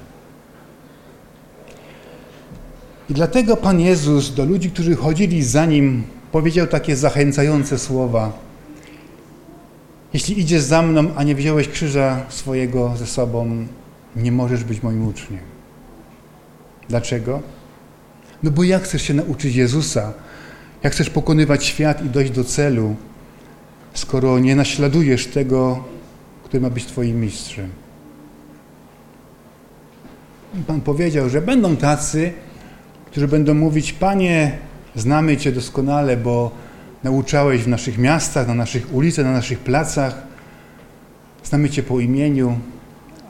I 3.11 3.14
dlatego 3.14 3.56
Pan 3.56 3.80
Jezus 3.80 4.35
do 4.35 4.44
ludzi, 4.44 4.70
którzy 4.70 4.97
chodzili 4.97 5.42
za 5.42 5.66
Nim, 5.66 6.02
powiedział 6.32 6.66
takie 6.66 6.97
zachęcające 6.97 7.78
słowa. 7.78 8.32
Jeśli 10.12 10.40
idziesz 10.40 10.62
za 10.62 10.82
mną, 10.82 11.14
a 11.16 11.23
nie 11.23 11.35
wziąłeś 11.35 11.68
krzyża 11.68 12.26
swojego 12.28 12.97
ze 12.97 13.06
sobą, 13.06 13.66
nie 14.16 14.32
możesz 14.32 14.64
być 14.64 14.82
moim 14.82 15.06
uczniem. 15.08 15.40
Dlaczego? 16.88 17.42
No 18.42 18.50
bo 18.50 18.64
jak 18.64 18.82
chcesz 18.82 19.02
się 19.02 19.14
nauczyć 19.14 19.54
Jezusa, 19.54 20.12
jak 20.82 20.92
chcesz 20.92 21.11
pokonywać 21.11 21.64
świat 21.64 22.04
i 22.04 22.08
dojść 22.08 22.32
do 22.32 22.44
celu, 22.44 22.97
skoro 23.99 24.38
nie 24.38 24.57
naśladujesz 24.57 25.26
tego, 25.26 25.85
który 26.45 26.61
ma 26.61 26.71
być 26.71 26.87
Twoim 26.87 27.21
mistrzem? 27.21 27.71
Pan 30.67 30.81
powiedział, 30.81 31.28
że 31.28 31.40
będą 31.43 31.76
tacy, 31.76 32.33
którzy 33.07 33.28
będą 33.28 33.55
mówić: 33.55 33.93
Panie, 33.93 34.59
znamy 34.97 35.37
Cię 35.37 35.52
doskonale, 35.52 36.17
bo 36.17 36.50
nauczałeś 37.05 37.62
w 37.62 37.69
naszych 37.69 37.99
miastach, 37.99 38.49
na 38.49 38.55
naszych 38.55 38.95
ulicach, 38.95 39.25
na 39.25 39.33
naszych 39.33 39.59
placach. 39.59 40.23
Znamy 41.45 41.71
Cię 41.71 41.83
po 41.83 42.00
imieniu, 42.00 42.59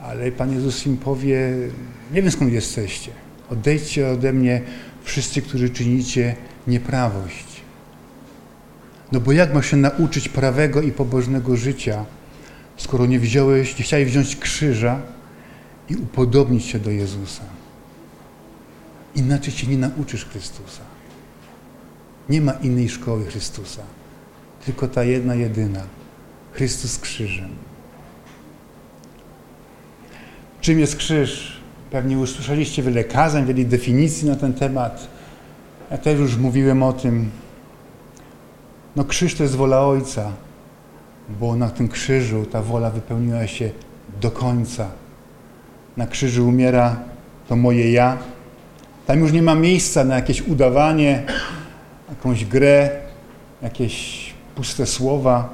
ale 0.03 0.31
Pan 0.31 0.53
Jezus 0.53 0.85
im 0.85 0.97
powie: 0.97 1.53
Nie 2.13 2.21
wiem 2.21 2.31
skąd 2.31 2.53
jesteście. 2.53 3.11
Odejdźcie 3.49 4.07
ode 4.07 4.33
mnie 4.33 4.61
wszyscy, 5.03 5.41
którzy 5.41 5.69
czynicie 5.69 6.35
nieprawość. 6.67 7.58
No 9.11 9.19
bo 9.19 9.31
jak 9.31 9.53
masz 9.53 9.65
się 9.71 9.77
nauczyć 9.77 10.29
prawego 10.29 10.81
i 10.81 10.91
pobożnego 10.91 11.55
życia, 11.55 12.05
skoro 12.77 13.05
nie 13.05 13.19
wziąłeś, 13.19 13.77
nie 13.77 13.83
chciałeś 13.83 14.07
wziąć 14.07 14.35
krzyża 14.35 15.01
i 15.89 15.95
upodobnić 15.95 16.65
się 16.65 16.79
do 16.79 16.91
Jezusa? 16.91 17.43
Inaczej 19.15 19.53
się 19.53 19.67
nie 19.67 19.77
nauczysz 19.77 20.25
Chrystusa. 20.25 20.81
Nie 22.29 22.41
ma 22.41 22.51
innej 22.51 22.89
szkoły 22.89 23.25
Chrystusa. 23.25 23.81
Tylko 24.65 24.87
ta 24.87 25.03
jedna, 25.03 25.35
jedyna. 25.35 25.81
Chrystus 26.53 26.99
krzyżem. 26.99 27.49
Czym 30.61 30.79
jest 30.79 30.95
krzyż? 30.95 31.59
Pewnie 31.91 32.17
usłyszeliście 32.17 32.83
wiele 32.83 33.03
kazań, 33.03 33.45
wiele 33.45 33.65
definicji 33.65 34.27
na 34.27 34.35
ten 34.35 34.53
temat. 34.53 35.07
Ja 35.91 35.97
też 35.97 36.19
już 36.19 36.37
mówiłem 36.37 36.83
o 36.83 36.93
tym. 36.93 37.29
No 38.99 39.05
krzyż 39.05 39.35
to 39.35 39.43
jest 39.43 39.55
wola 39.55 39.81
Ojca, 39.81 40.31
bo 41.39 41.55
na 41.55 41.69
tym 41.69 41.87
krzyżu 41.87 42.45
ta 42.45 42.61
wola 42.61 42.89
wypełniła 42.89 43.47
się 43.47 43.69
do 44.21 44.31
końca. 44.31 44.87
Na 45.97 46.07
krzyżu 46.07 46.47
umiera 46.47 46.99
to 47.49 47.55
moje 47.55 47.91
ja. 47.91 48.17
Tam 49.05 49.19
już 49.19 49.31
nie 49.31 49.41
ma 49.41 49.55
miejsca 49.55 50.03
na 50.03 50.15
jakieś 50.15 50.41
udawanie, 50.41 51.23
jakąś 52.09 52.45
grę, 52.45 52.89
jakieś 53.61 54.25
puste 54.55 54.85
słowa. 54.85 55.49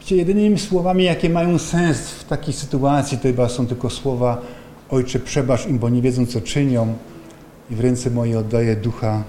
Wiecie, 0.00 0.16
jedynymi 0.16 0.58
słowami, 0.58 1.04
jakie 1.04 1.30
mają 1.30 1.58
sens 1.58 2.10
w 2.10 2.24
takiej 2.24 2.54
sytuacji, 2.54 3.18
to 3.18 3.22
chyba 3.22 3.48
są 3.48 3.66
tylko 3.66 3.90
słowa 3.90 4.42
Ojcze, 4.90 5.18
przebacz 5.18 5.66
im, 5.66 5.78
bo 5.78 5.88
nie 5.88 6.02
wiedzą, 6.02 6.26
co 6.26 6.40
czynią 6.40 6.94
i 7.70 7.74
w 7.74 7.80
ręce 7.80 8.10
moje 8.10 8.38
oddaję 8.38 8.76
ducha, 8.76 9.22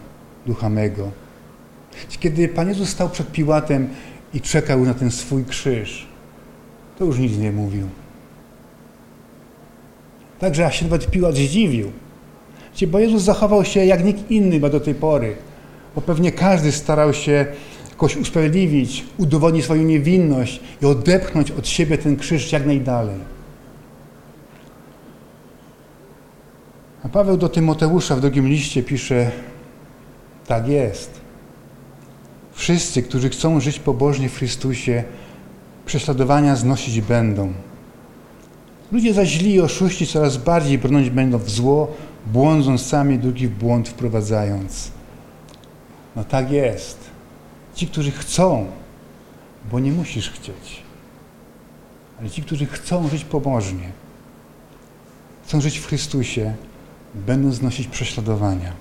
ducha 0.46 0.70
mego. 0.70 1.23
Kiedy 2.20 2.48
Pan 2.48 2.70
Jezus 2.70 2.90
stał 2.90 3.10
przed 3.10 3.32
Piłatem 3.32 3.90
i 4.34 4.42
czekał 4.42 4.80
na 4.80 4.94
ten 4.94 5.12
swój 5.12 5.46
krzyż, 5.46 6.08
to 7.00 7.06
już 7.06 7.20
nic 7.20 7.38
nie 7.38 7.52
mówił. 7.52 7.88
Także 10.40 10.72
się 10.72 10.86
nawet 10.86 11.12
Piłat 11.12 11.36
zdziwił. 11.36 11.92
Bo 12.88 13.00
Jezus 13.00 13.22
zachował 13.24 13.66
się 13.66 13.86
jak 13.86 14.06
nikt 14.06 14.32
inny 14.32 14.60
ma 14.60 14.70
do 14.70 14.80
tej 14.80 14.96
pory. 14.96 15.36
Bo 15.96 16.02
pewnie 16.02 16.32
każdy 16.32 16.72
starał 16.72 17.14
się 17.14 17.46
jakoś 17.90 18.18
usprawiedliwić, 18.18 19.06
udowodnić 19.18 19.64
swoją 19.64 19.84
niewinność 19.84 20.60
i 20.82 20.86
odepchnąć 20.86 21.52
od 21.52 21.68
siebie 21.68 21.98
ten 21.98 22.18
krzyż 22.18 22.52
jak 22.52 22.66
najdalej. 22.66 23.20
A 27.04 27.10
Paweł 27.10 27.38
do 27.38 27.50
Tymoteusza 27.50 28.16
w 28.16 28.22
drugim 28.22 28.48
liście 28.48 28.84
pisze, 28.84 29.32
tak 30.48 30.68
jest. 30.68 31.23
Wszyscy, 32.54 33.04
którzy 33.04 33.30
chcą 33.30 33.60
żyć 33.60 33.80
pobożnie 33.80 34.30
w 34.30 34.38
Chrystusie, 34.38 35.04
prześladowania 35.86 36.56
znosić 36.56 37.02
będą. 37.02 37.54
Ludzie 38.92 39.14
zaś 39.14 39.30
źli 39.30 39.54
i 39.54 39.62
oszuści 39.62 40.08
coraz 40.08 40.38
bardziej 40.38 40.78
brnąć 40.78 41.10
będą 41.10 41.38
w 41.38 41.50
zło, 41.50 41.92
błądząc 42.28 42.86
sami 42.86 43.20
drugi 43.20 43.48
w 43.48 43.52
błąd 43.52 43.90
wprowadzając. 43.90 44.92
No 46.16 46.24
tak 46.24 46.52
jest. 46.52 46.98
Ci, 47.76 47.88
którzy 47.88 48.12
chcą, 48.12 48.66
bo 49.72 49.80
nie 49.80 49.92
musisz 49.92 50.30
chcieć, 50.30 50.84
ale 52.20 52.30
ci, 52.30 52.42
którzy 52.42 52.66
chcą 52.66 53.08
żyć 53.08 53.26
pobożnie, 53.26 53.92
chcą 55.46 55.62
żyć 55.62 55.78
w 55.78 55.88
Chrystusie, 55.88 56.54
będą 57.16 57.52
znosić 57.52 57.88
prześladowania. 57.88 58.74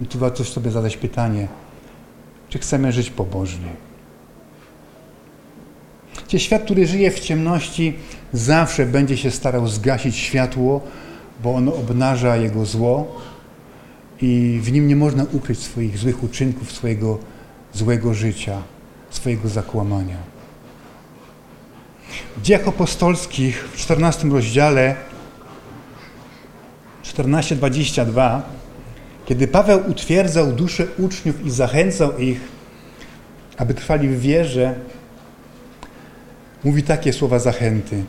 I 0.00 0.06
tu 0.06 0.18
warto 0.18 0.44
sobie 0.44 0.70
zadać 0.70 0.96
pytanie, 0.96 1.48
czy 2.56 2.62
chcemy 2.62 2.92
żyć 2.92 3.10
pobożnie? 3.10 3.68
Gdzie 6.26 6.38
świat, 6.38 6.64
który 6.64 6.86
żyje 6.86 7.10
w 7.10 7.20
ciemności, 7.20 7.94
zawsze 8.32 8.86
będzie 8.86 9.16
się 9.16 9.30
starał 9.30 9.68
zgasić 9.68 10.16
światło, 10.16 10.80
bo 11.42 11.54
ono 11.54 11.74
obnaża 11.74 12.36
jego 12.36 12.66
zło 12.66 13.20
i 14.20 14.60
w 14.62 14.72
nim 14.72 14.88
nie 14.88 14.96
można 14.96 15.24
ukryć 15.32 15.58
swoich 15.58 15.98
złych 15.98 16.22
uczynków, 16.22 16.72
swojego 16.72 17.18
złego 17.72 18.14
życia, 18.14 18.62
swojego 19.10 19.48
zakłamania. 19.48 20.18
W 22.36 22.42
dziejach 22.42 22.68
apostolskich 22.68 23.68
w 23.68 23.76
14 23.76 24.28
rozdziale 24.28 24.96
14:22 27.04 28.55
kiedy 29.26 29.48
Paweł 29.48 29.80
utwierdzał 29.90 30.52
duszę 30.52 30.86
uczniów 30.98 31.46
i 31.46 31.50
zachęcał 31.50 32.18
ich, 32.18 32.40
aby 33.56 33.74
trwali 33.74 34.08
w 34.08 34.20
wierze, 34.20 34.74
mówi 36.64 36.82
takie 36.82 37.12
słowa 37.12 37.38
zachęty. 37.38 38.04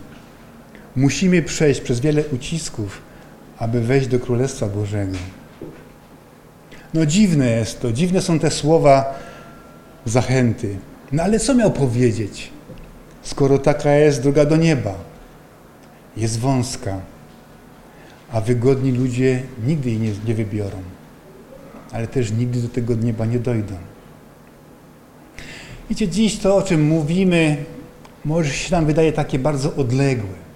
Musimy 0.96 1.42
przejść 1.42 1.82
przez 1.82 2.00
wiele 2.00 2.24
ucisków, 2.26 3.02
aby 3.58 3.82
wejść 3.82 4.08
do 4.08 4.20
Królestwa 4.20 4.68
Bożego. 4.68 5.18
No 6.94 7.06
dziwne 7.06 7.50
jest 7.50 7.82
to, 7.82 7.92
dziwne 7.92 8.22
są 8.22 8.40
te 8.40 8.52
słowa 8.52 9.20
zachęty. 10.06 10.78
No 11.12 11.24
ale 11.24 11.40
co 11.40 11.56
miał 11.56 11.72
powiedzieć, 11.72 12.52
skoro 13.22 13.58
taka 13.58 13.92
jest 13.92 14.22
droga 14.22 14.46
do 14.46 14.56
nieba? 14.56 14.94
Jest 16.18 16.40
wąska, 16.40 17.00
a 18.32 18.42
wygodni 18.42 18.92
ludzie 18.92 19.44
nigdy 19.66 19.90
jej 19.90 20.00
nie, 20.00 20.12
nie 20.26 20.34
wybiorą 20.34 20.97
ale 21.92 22.08
też 22.08 22.32
nigdy 22.32 22.62
do 22.62 22.70
tego 22.70 22.96
nieba 22.96 23.26
nie 23.26 23.40
dojdą. 23.40 23.74
Wiecie, 25.90 26.08
dziś 26.08 26.38
to, 26.38 26.56
o 26.56 26.62
czym 26.62 26.88
mówimy, 26.88 27.58
może 28.26 28.50
się 28.52 28.76
nam 28.76 28.86
wydaje 28.86 29.14
takie 29.14 29.40
bardzo 29.40 29.76
odległe. 29.76 30.48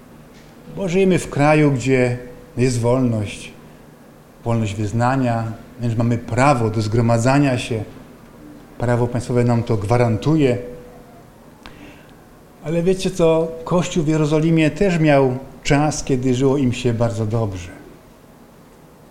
Bo 0.76 0.89
żyjemy 0.89 1.20
w 1.20 1.30
kraju, 1.30 1.72
gdzie 1.72 2.17
jest 2.58 2.80
wolność, 2.80 3.52
wolność 4.46 4.76
wyznania, 4.76 5.52
wręcz 5.80 5.98
mamy 5.98 6.17
prawo 6.17 6.70
do 6.70 6.82
zgromadzania 6.82 7.58
się, 7.58 7.84
prawo 8.78 9.08
państwowe 9.08 9.44
nam 9.44 9.63
to 9.63 9.78
gwarantuje. 9.78 10.58
Ale 12.63 12.84
wiecie 12.84 13.12
co, 13.12 13.52
Kościół 13.63 14.04
w 14.04 14.08
Jerozolimie 14.08 14.70
też 14.70 15.00
miał 15.00 15.38
czas, 15.63 16.04
kiedy 16.04 16.34
żyło 16.34 16.58
im 16.58 16.74
się 16.74 16.94
bardzo 16.94 17.26
dobrze. 17.26 17.81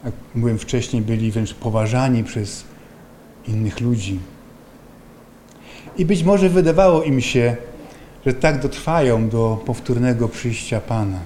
Jak 0.05 0.15
mówiłem 0.35 0.59
wcześniej, 0.59 1.03
byli 1.03 1.33
wręcz 1.33 1.55
poważani 1.55 2.25
przez 2.25 2.65
innych 3.49 3.81
ludzi. 3.81 4.19
I 5.99 6.05
być 6.05 6.23
może 6.23 6.49
wydawało 6.49 7.03
im 7.03 7.21
się, 7.21 7.57
że 8.27 8.35
tak 8.35 8.63
dotrwają 8.63 9.29
do 9.29 9.63
powtórnego 9.67 10.29
przyjścia 10.29 10.81
Pana. 10.81 11.19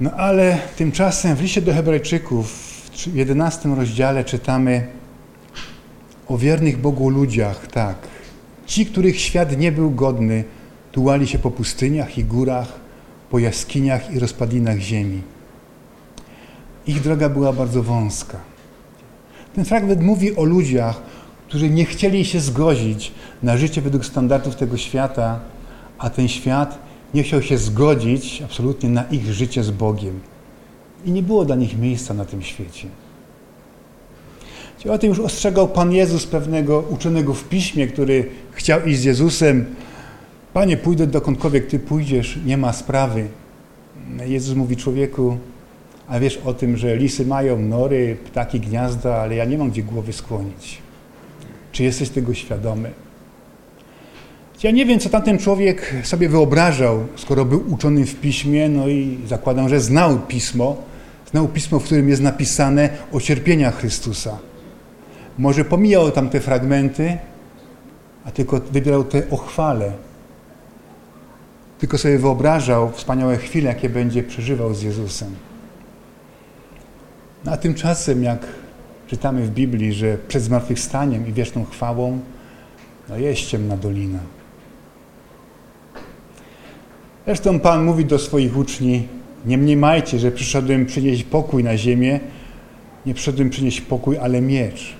No 0.00 0.10
ale 0.10 0.58
tymczasem 0.76 1.36
w 1.36 1.42
liście 1.42 1.62
do 1.62 1.74
Hebrajczyków 1.74 2.52
w 2.92 3.14
11 3.14 3.68
rozdziale 3.68 4.24
czytamy 4.24 4.86
o 6.28 6.38
wiernych 6.38 6.80
Bogu 6.80 7.08
ludziach, 7.10 7.66
tak. 7.66 7.96
Ci, 8.66 8.86
których 8.86 9.20
świat 9.20 9.58
nie 9.58 9.72
był 9.72 9.90
godny, 9.90 10.44
tułali 10.92 11.26
się 11.26 11.38
po 11.38 11.50
pustyniach 11.50 12.18
i 12.18 12.24
górach, 12.24 12.81
po 13.32 13.38
jaskiniach 13.38 14.14
i 14.14 14.18
rozpadlinach 14.18 14.78
ziemi. 14.78 15.22
Ich 16.86 17.00
droga 17.00 17.28
była 17.28 17.52
bardzo 17.52 17.82
wąska. 17.82 18.38
Ten 19.54 19.64
fragment 19.64 20.02
mówi 20.02 20.36
o 20.36 20.44
ludziach, 20.44 21.02
którzy 21.48 21.70
nie 21.70 21.84
chcieli 21.84 22.24
się 22.24 22.40
zgodzić 22.40 23.12
na 23.42 23.56
życie 23.56 23.82
według 23.82 24.04
standardów 24.04 24.56
tego 24.56 24.76
świata, 24.76 25.40
a 25.98 26.10
ten 26.10 26.28
świat 26.28 26.78
nie 27.14 27.22
chciał 27.22 27.42
się 27.42 27.58
zgodzić 27.58 28.42
absolutnie 28.42 28.88
na 28.88 29.02
ich 29.02 29.32
życie 29.32 29.64
z 29.64 29.70
Bogiem. 29.70 30.20
I 31.04 31.10
nie 31.10 31.22
było 31.22 31.44
dla 31.44 31.56
nich 31.56 31.78
miejsca 31.78 32.14
na 32.14 32.24
tym 32.24 32.42
świecie. 32.42 32.88
O 34.90 34.98
tym 34.98 35.08
już 35.08 35.20
ostrzegał 35.20 35.68
Pan 35.68 35.92
Jezus 35.92 36.26
pewnego 36.26 36.80
uczonego 36.80 37.34
w 37.34 37.44
piśmie, 37.44 37.86
który 37.86 38.28
chciał 38.52 38.84
iść 38.84 39.00
z 39.00 39.04
Jezusem. 39.04 39.66
Panie, 40.52 40.76
pójdę 40.76 41.06
dokądkolwiek 41.06 41.66
Ty 41.66 41.78
pójdziesz, 41.78 42.38
nie 42.46 42.56
ma 42.56 42.72
sprawy. 42.72 43.28
Jezus 44.26 44.56
mówi 44.56 44.76
człowieku, 44.76 45.38
a 46.08 46.20
wiesz 46.20 46.36
o 46.44 46.54
tym, 46.54 46.76
że 46.76 46.96
lisy 46.96 47.26
mają 47.26 47.58
nory, 47.58 48.16
ptaki 48.24 48.60
gniazda, 48.60 49.16
ale 49.16 49.34
ja 49.34 49.44
nie 49.44 49.58
mam 49.58 49.70
gdzie 49.70 49.82
głowy 49.82 50.12
skłonić. 50.12 50.78
Czy 51.72 51.82
jesteś 51.82 52.08
tego 52.08 52.34
świadomy? 52.34 52.90
Ja 54.62 54.70
nie 54.70 54.86
wiem, 54.86 54.98
co 54.98 55.08
tamten 55.08 55.38
człowiek 55.38 55.94
sobie 56.02 56.28
wyobrażał, 56.28 57.06
skoro 57.16 57.44
był 57.44 57.72
uczony 57.72 58.06
w 58.06 58.20
piśmie, 58.20 58.68
no 58.68 58.88
i 58.88 59.18
zakładam, 59.26 59.68
że 59.68 59.80
znał 59.80 60.18
pismo, 60.18 60.76
znał 61.30 61.48
pismo, 61.48 61.78
w 61.78 61.84
którym 61.84 62.08
jest 62.08 62.22
napisane 62.22 62.88
o 63.12 63.20
cierpieniach 63.20 63.76
Chrystusa. 63.76 64.38
Może 65.38 65.64
pomijał 65.64 66.10
tam 66.10 66.28
te 66.28 66.40
fragmenty, 66.40 67.18
a 68.24 68.30
tylko 68.30 68.60
wybierał 68.72 69.04
te 69.04 69.30
o 69.30 69.36
chwale. 69.36 69.92
Tylko 71.82 71.98
sobie 71.98 72.18
wyobrażał 72.18 72.90
wspaniałe 72.90 73.36
chwile, 73.36 73.68
jakie 73.68 73.88
będzie 73.88 74.22
przeżywał 74.22 74.74
z 74.74 74.82
Jezusem. 74.82 75.34
No 77.44 77.52
a 77.52 77.56
tymczasem, 77.56 78.22
jak 78.22 78.46
czytamy 79.06 79.42
w 79.42 79.50
Biblii, 79.50 79.92
że 79.92 80.18
przed 80.28 80.42
zmartwychwstaniem 80.42 81.28
i 81.28 81.32
wieczną 81.32 81.64
chwałą, 81.64 82.20
no 83.08 83.16
jest 83.16 83.42
ciemna 83.42 83.76
dolina. 83.76 84.18
Zresztą 87.26 87.60
Pan 87.60 87.84
mówi 87.84 88.04
do 88.04 88.18
swoich 88.18 88.56
uczniów, 88.56 89.02
nie 89.46 89.58
mniemajcie, 89.58 90.18
że 90.18 90.32
przyszedłem 90.32 90.86
przynieść 90.86 91.24
pokój 91.24 91.64
na 91.64 91.76
ziemię, 91.76 92.20
nie 93.06 93.14
przyszedłem 93.14 93.50
przynieść 93.50 93.80
pokój, 93.80 94.18
ale 94.18 94.40
miecz. 94.40 94.94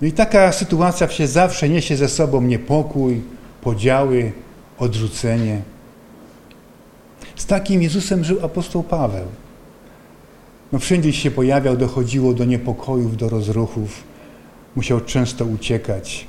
No 0.00 0.06
i 0.08 0.12
taka 0.12 0.52
sytuacja 0.52 1.08
się 1.08 1.26
zawsze 1.26 1.68
niesie 1.68 1.96
ze 1.96 2.08
sobą 2.08 2.42
niepokój, 2.42 3.20
podziały, 3.60 4.32
odrzucenie. 4.78 5.73
Z 7.36 7.46
takim 7.46 7.82
Jezusem 7.82 8.24
żył 8.24 8.44
apostoł 8.44 8.82
Paweł. 8.82 9.26
No 10.72 10.78
wszędzie 10.78 11.12
się 11.12 11.30
pojawiał, 11.30 11.76
dochodziło 11.76 12.34
do 12.34 12.44
niepokojów, 12.44 13.16
do 13.16 13.28
rozruchów. 13.28 14.04
Musiał 14.76 15.00
często 15.00 15.44
uciekać. 15.44 16.26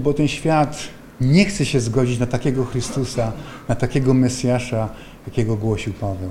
Bo 0.00 0.14
ten 0.14 0.28
świat 0.28 0.78
nie 1.20 1.44
chce 1.44 1.66
się 1.66 1.80
zgodzić 1.80 2.18
na 2.18 2.26
takiego 2.26 2.64
Chrystusa, 2.64 3.32
na 3.68 3.74
takiego 3.74 4.14
Mesjasza, 4.14 4.88
jakiego 5.26 5.56
głosił 5.56 5.92
Paweł. 5.92 6.30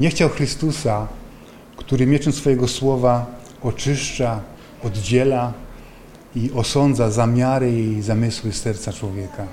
Nie 0.00 0.10
chciał 0.10 0.28
Chrystusa, 0.28 1.08
który 1.76 2.06
mieczem 2.06 2.32
swojego 2.32 2.68
słowa 2.68 3.26
oczyszcza, 3.62 4.40
oddziela 4.84 5.52
i 6.36 6.50
osądza 6.52 7.10
zamiary 7.10 7.80
i 7.80 8.02
zamysły 8.02 8.52
serca 8.52 8.92
człowieka. 8.92 9.46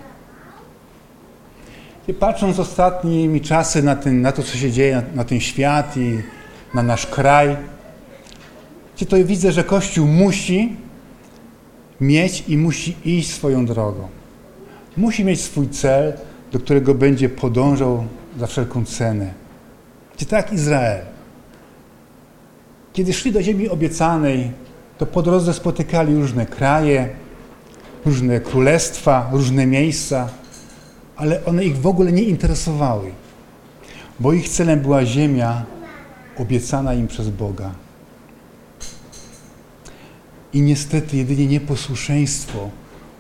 I 2.08 2.14
patrząc 2.14 2.60
ostatnimi 2.60 3.42
czasy 3.42 3.84
na, 3.84 3.96
ten, 3.96 4.22
na 4.22 4.32
to, 4.32 4.44
co 4.44 4.58
się 4.58 4.72
dzieje, 4.72 4.96
na, 4.96 5.04
na 5.16 5.24
ten 5.24 5.40
świat 5.40 5.98
i 5.98 6.22
na 6.74 6.84
nasz 6.84 7.08
kraj, 7.08 7.58
to 9.10 9.18
widzę, 9.24 9.52
że 9.52 9.64
Kościół 9.64 10.08
musi 10.08 10.76
mieć 12.02 12.44
i 12.48 12.58
musi 12.58 12.96
iść 13.06 13.34
swoją 13.34 13.66
drogą. 13.66 14.08
Musi 14.98 15.26
mieć 15.26 15.42
swój 15.42 15.70
cel, 15.70 16.14
do 16.52 16.60
którego 16.60 16.96
będzie 16.96 17.30
podążał 17.30 18.04
za 18.40 18.48
wszelką 18.48 18.86
cenę. 18.86 19.34
Gdzie 20.16 20.26
tak 20.26 20.54
Izrael. 20.54 21.06
Kiedy 22.94 23.14
szli 23.14 23.32
do 23.32 23.42
ziemi 23.42 23.70
obiecanej, 23.70 24.52
to 24.98 25.06
po 25.06 25.22
drodze 25.22 25.54
spotykali 25.54 26.16
różne 26.16 26.46
kraje, 26.46 27.10
różne 28.06 28.40
królestwa, 28.40 29.30
różne 29.32 29.66
miejsca, 29.66 30.30
ale 31.18 31.46
one 31.46 31.66
ich 31.66 31.78
w 31.78 31.88
ogóle 31.88 32.12
nie 32.12 32.24
interesowały, 32.24 33.12
bo 34.20 34.34
ich 34.34 34.50
celem 34.50 34.80
była 34.80 35.06
ziemia 35.06 35.66
obiecana 36.38 36.94
im 36.94 37.08
przez 37.08 37.30
Boga. 37.30 37.72
I 40.54 40.62
niestety 40.62 41.18
jedynie 41.18 41.48
nieposłuszeństwo 41.48 42.70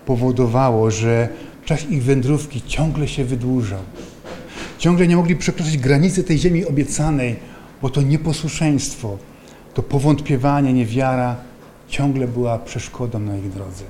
powodowało, 0.05 0.91
że 0.91 1.29
czas 1.65 1.89
ich 1.89 2.03
wędrówki 2.03 2.61
ciągle 2.61 3.07
się 3.07 3.25
wydłużał. 3.25 3.81
Ciągle 4.77 5.07
nie 5.07 5.15
mogli 5.15 5.35
przekroczyć 5.35 5.77
granicy 5.77 6.23
tej 6.23 6.37
ziemi 6.37 6.65
obiecanej, 6.65 7.35
bo 7.81 7.89
to 7.89 8.01
nieposłuszeństwo, 8.01 9.17
to 9.73 9.83
powątpiewanie, 9.83 10.73
niewiara 10.73 11.35
ciągle 11.87 12.27
była 12.27 12.59
przeszkodą 12.59 13.19
na 13.19 13.37
ich 13.37 13.49
drodze. 13.49 13.83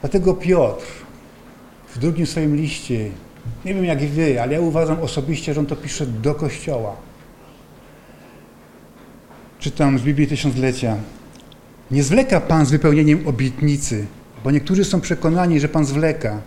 Dlatego 0.00 0.34
Piotr 0.34 1.07
w 1.98 2.00
drugim 2.00 2.26
swoim 2.26 2.56
liście, 2.56 3.10
nie 3.64 3.74
wiem 3.74 3.84
jak 3.84 3.98
wy, 4.06 4.42
ale 4.42 4.52
ja 4.52 4.60
uważam 4.60 5.00
osobiście, 5.00 5.54
że 5.54 5.60
on 5.60 5.66
to 5.66 5.76
pisze 5.76 6.06
do 6.06 6.34
Kościoła 6.34 6.96
czytam 9.58 9.98
z 9.98 10.02
Biblii 10.02 10.26
Tysiąclecia. 10.26 10.96
Nie 11.90 12.02
zwleka 12.02 12.40
Pan 12.40 12.66
z 12.66 12.70
wypełnieniem 12.70 13.28
obietnicy, 13.28 14.06
bo 14.44 14.50
niektórzy 14.50 14.84
są 14.84 15.00
przekonani, 15.00 15.60
że 15.60 15.68
Pan 15.68 15.84
zwleka, 15.84 16.40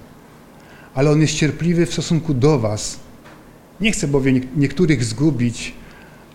ale 0.93 1.11
On 1.11 1.21
jest 1.21 1.33
cierpliwy 1.33 1.85
w 1.85 1.93
stosunku 1.93 2.33
do 2.33 2.59
Was. 2.59 2.99
Nie 3.81 3.91
chce 3.91 4.07
bowiem 4.07 4.41
niektórych 4.55 5.03
zgubić, 5.03 5.73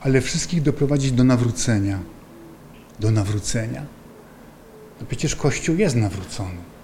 ale 0.00 0.20
wszystkich 0.20 0.62
doprowadzić 0.62 1.12
do 1.12 1.24
nawrócenia. 1.24 1.98
Do 3.00 3.10
nawrócenia. 3.10 3.82
No 5.00 5.06
przecież 5.06 5.36
Kościół 5.36 5.76
jest 5.76 5.96
nawrócony. 5.96 6.75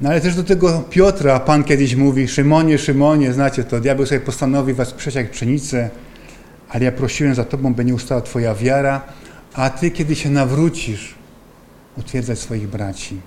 No 0.00 0.08
ale 0.08 0.20
też 0.20 0.34
do 0.34 0.44
tego 0.44 0.84
Piotra 0.90 1.40
Pan 1.40 1.64
kiedyś 1.64 1.94
mówi, 1.94 2.28
Szymonie, 2.28 2.78
Szymonie, 2.78 3.32
znacie 3.32 3.64
to, 3.64 3.80
diabeł 3.80 4.06
sobie 4.06 4.20
postanowi 4.20 4.74
was 4.74 4.92
przesiać 4.92 5.24
jak 5.24 5.30
pszenicę, 5.30 5.90
ale 6.68 6.84
ja 6.84 6.92
prosiłem 6.92 7.34
za 7.34 7.44
Tobą, 7.44 7.74
by 7.74 7.84
nie 7.84 7.94
ustała 7.94 8.20
Twoja 8.20 8.54
wiara, 8.54 9.02
a 9.54 9.70
Ty, 9.70 9.90
kiedy 9.90 10.16
się 10.16 10.30
nawrócisz, 10.30 11.14
utwierdzać 11.96 12.38
swoich 12.38 12.68
braci. 12.68 13.20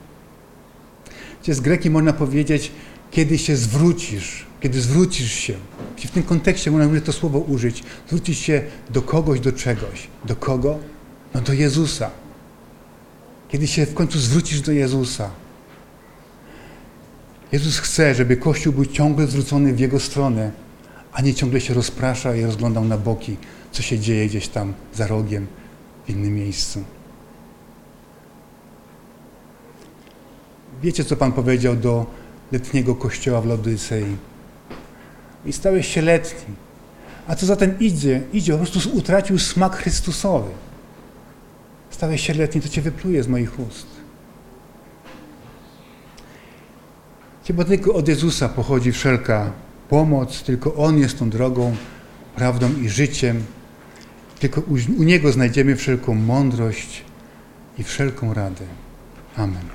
Gdzie 1.44 1.54
z 1.54 1.60
greki 1.60 1.90
można 1.90 2.14
powiedzieć, 2.14 2.72
kiedy 3.12 3.38
się 3.38 3.56
zwrócisz, 3.56 4.46
kiedy 4.62 4.82
zwrócisz 4.82 5.32
się. 5.32 5.54
W 5.98 6.12
tym 6.12 6.24
kontekście 6.24 6.72
można 6.72 7.02
to 7.02 7.14
słowo 7.14 7.40
użyć. 7.40 7.84
Zwrócić 8.08 8.40
się 8.40 8.62
do 8.90 9.02
kogoś, 9.02 9.40
do 9.40 9.52
czegoś. 9.52 10.08
Do 10.26 10.36
kogo? 10.36 10.80
No 11.34 11.42
do 11.42 11.54
Jezusa. 11.54 12.10
Kiedy 13.50 13.68
się 13.68 13.86
w 13.86 13.94
końcu 13.94 14.20
zwrócisz 14.20 14.62
do 14.62 14.72
Jezusa. 14.72 15.30
Jezus 17.54 17.80
chce, 17.80 18.16
żeby 18.16 18.38
Kościół 18.38 18.74
był 18.74 18.86
ciągle 18.86 19.28
zwrócony 19.28 19.74
w 19.74 19.80
Jego 19.80 20.00
stronę, 20.00 20.52
a 21.12 21.22
nie 21.22 21.34
ciągle 21.34 21.62
się 21.62 21.74
rozprasza 21.74 22.36
i 22.36 22.44
rozglądał 22.44 22.86
na 22.86 22.98
boki, 22.98 23.38
co 23.72 23.82
się 23.82 24.00
dzieje 24.00 24.28
gdzieś 24.28 24.48
tam 24.48 24.74
za 24.94 25.08
rogiem, 25.08 25.48
w 26.06 26.10
innym 26.10 26.36
miejscu. 26.36 26.84
Wiecie, 30.84 31.06
co 31.06 31.16
Pan 31.16 31.32
powiedział 31.32 31.76
do 31.76 32.06
letniego 32.52 32.96
kościoła 32.96 33.42
w 33.42 33.46
Lodycei? 33.46 34.16
i 35.46 35.54
stałeś 35.54 35.88
się 35.88 36.02
letni. 36.02 36.56
A 37.28 37.36
co 37.36 37.46
zatem 37.46 37.80
idzie? 37.80 38.22
Idzie, 38.34 38.52
po 38.52 38.58
prostu 38.58 38.98
utracił 38.98 39.40
smak 39.40 39.76
Chrystusowy. 39.76 40.52
Stałeś 41.90 42.28
się 42.28 42.34
letni, 42.34 42.62
to 42.62 42.70
cię 42.70 42.82
wypluje 42.82 43.24
z 43.24 43.28
moich 43.28 43.60
ust. 43.60 43.93
Bo 47.50 47.64
tylko 47.64 47.94
od 47.94 48.08
Jezusa 48.08 48.50
pochodzi 48.50 48.92
wszelka 48.92 49.52
pomoc, 49.90 50.44
tylko 50.44 50.76
On 50.76 51.00
jest 51.00 51.20
tą 51.20 51.30
drogą, 51.30 51.76
prawdą 52.36 52.70
i 52.82 52.90
życiem. 52.90 53.44
Tylko 54.40 54.62
u, 54.62 54.74
u 54.74 55.04
Niego 55.04 55.32
znajdziemy 55.32 55.76
wszelką 55.76 56.14
mądrość 56.14 57.04
i 57.78 57.84
wszelką 57.84 58.34
radę. 58.34 58.66
Amen. 59.38 59.73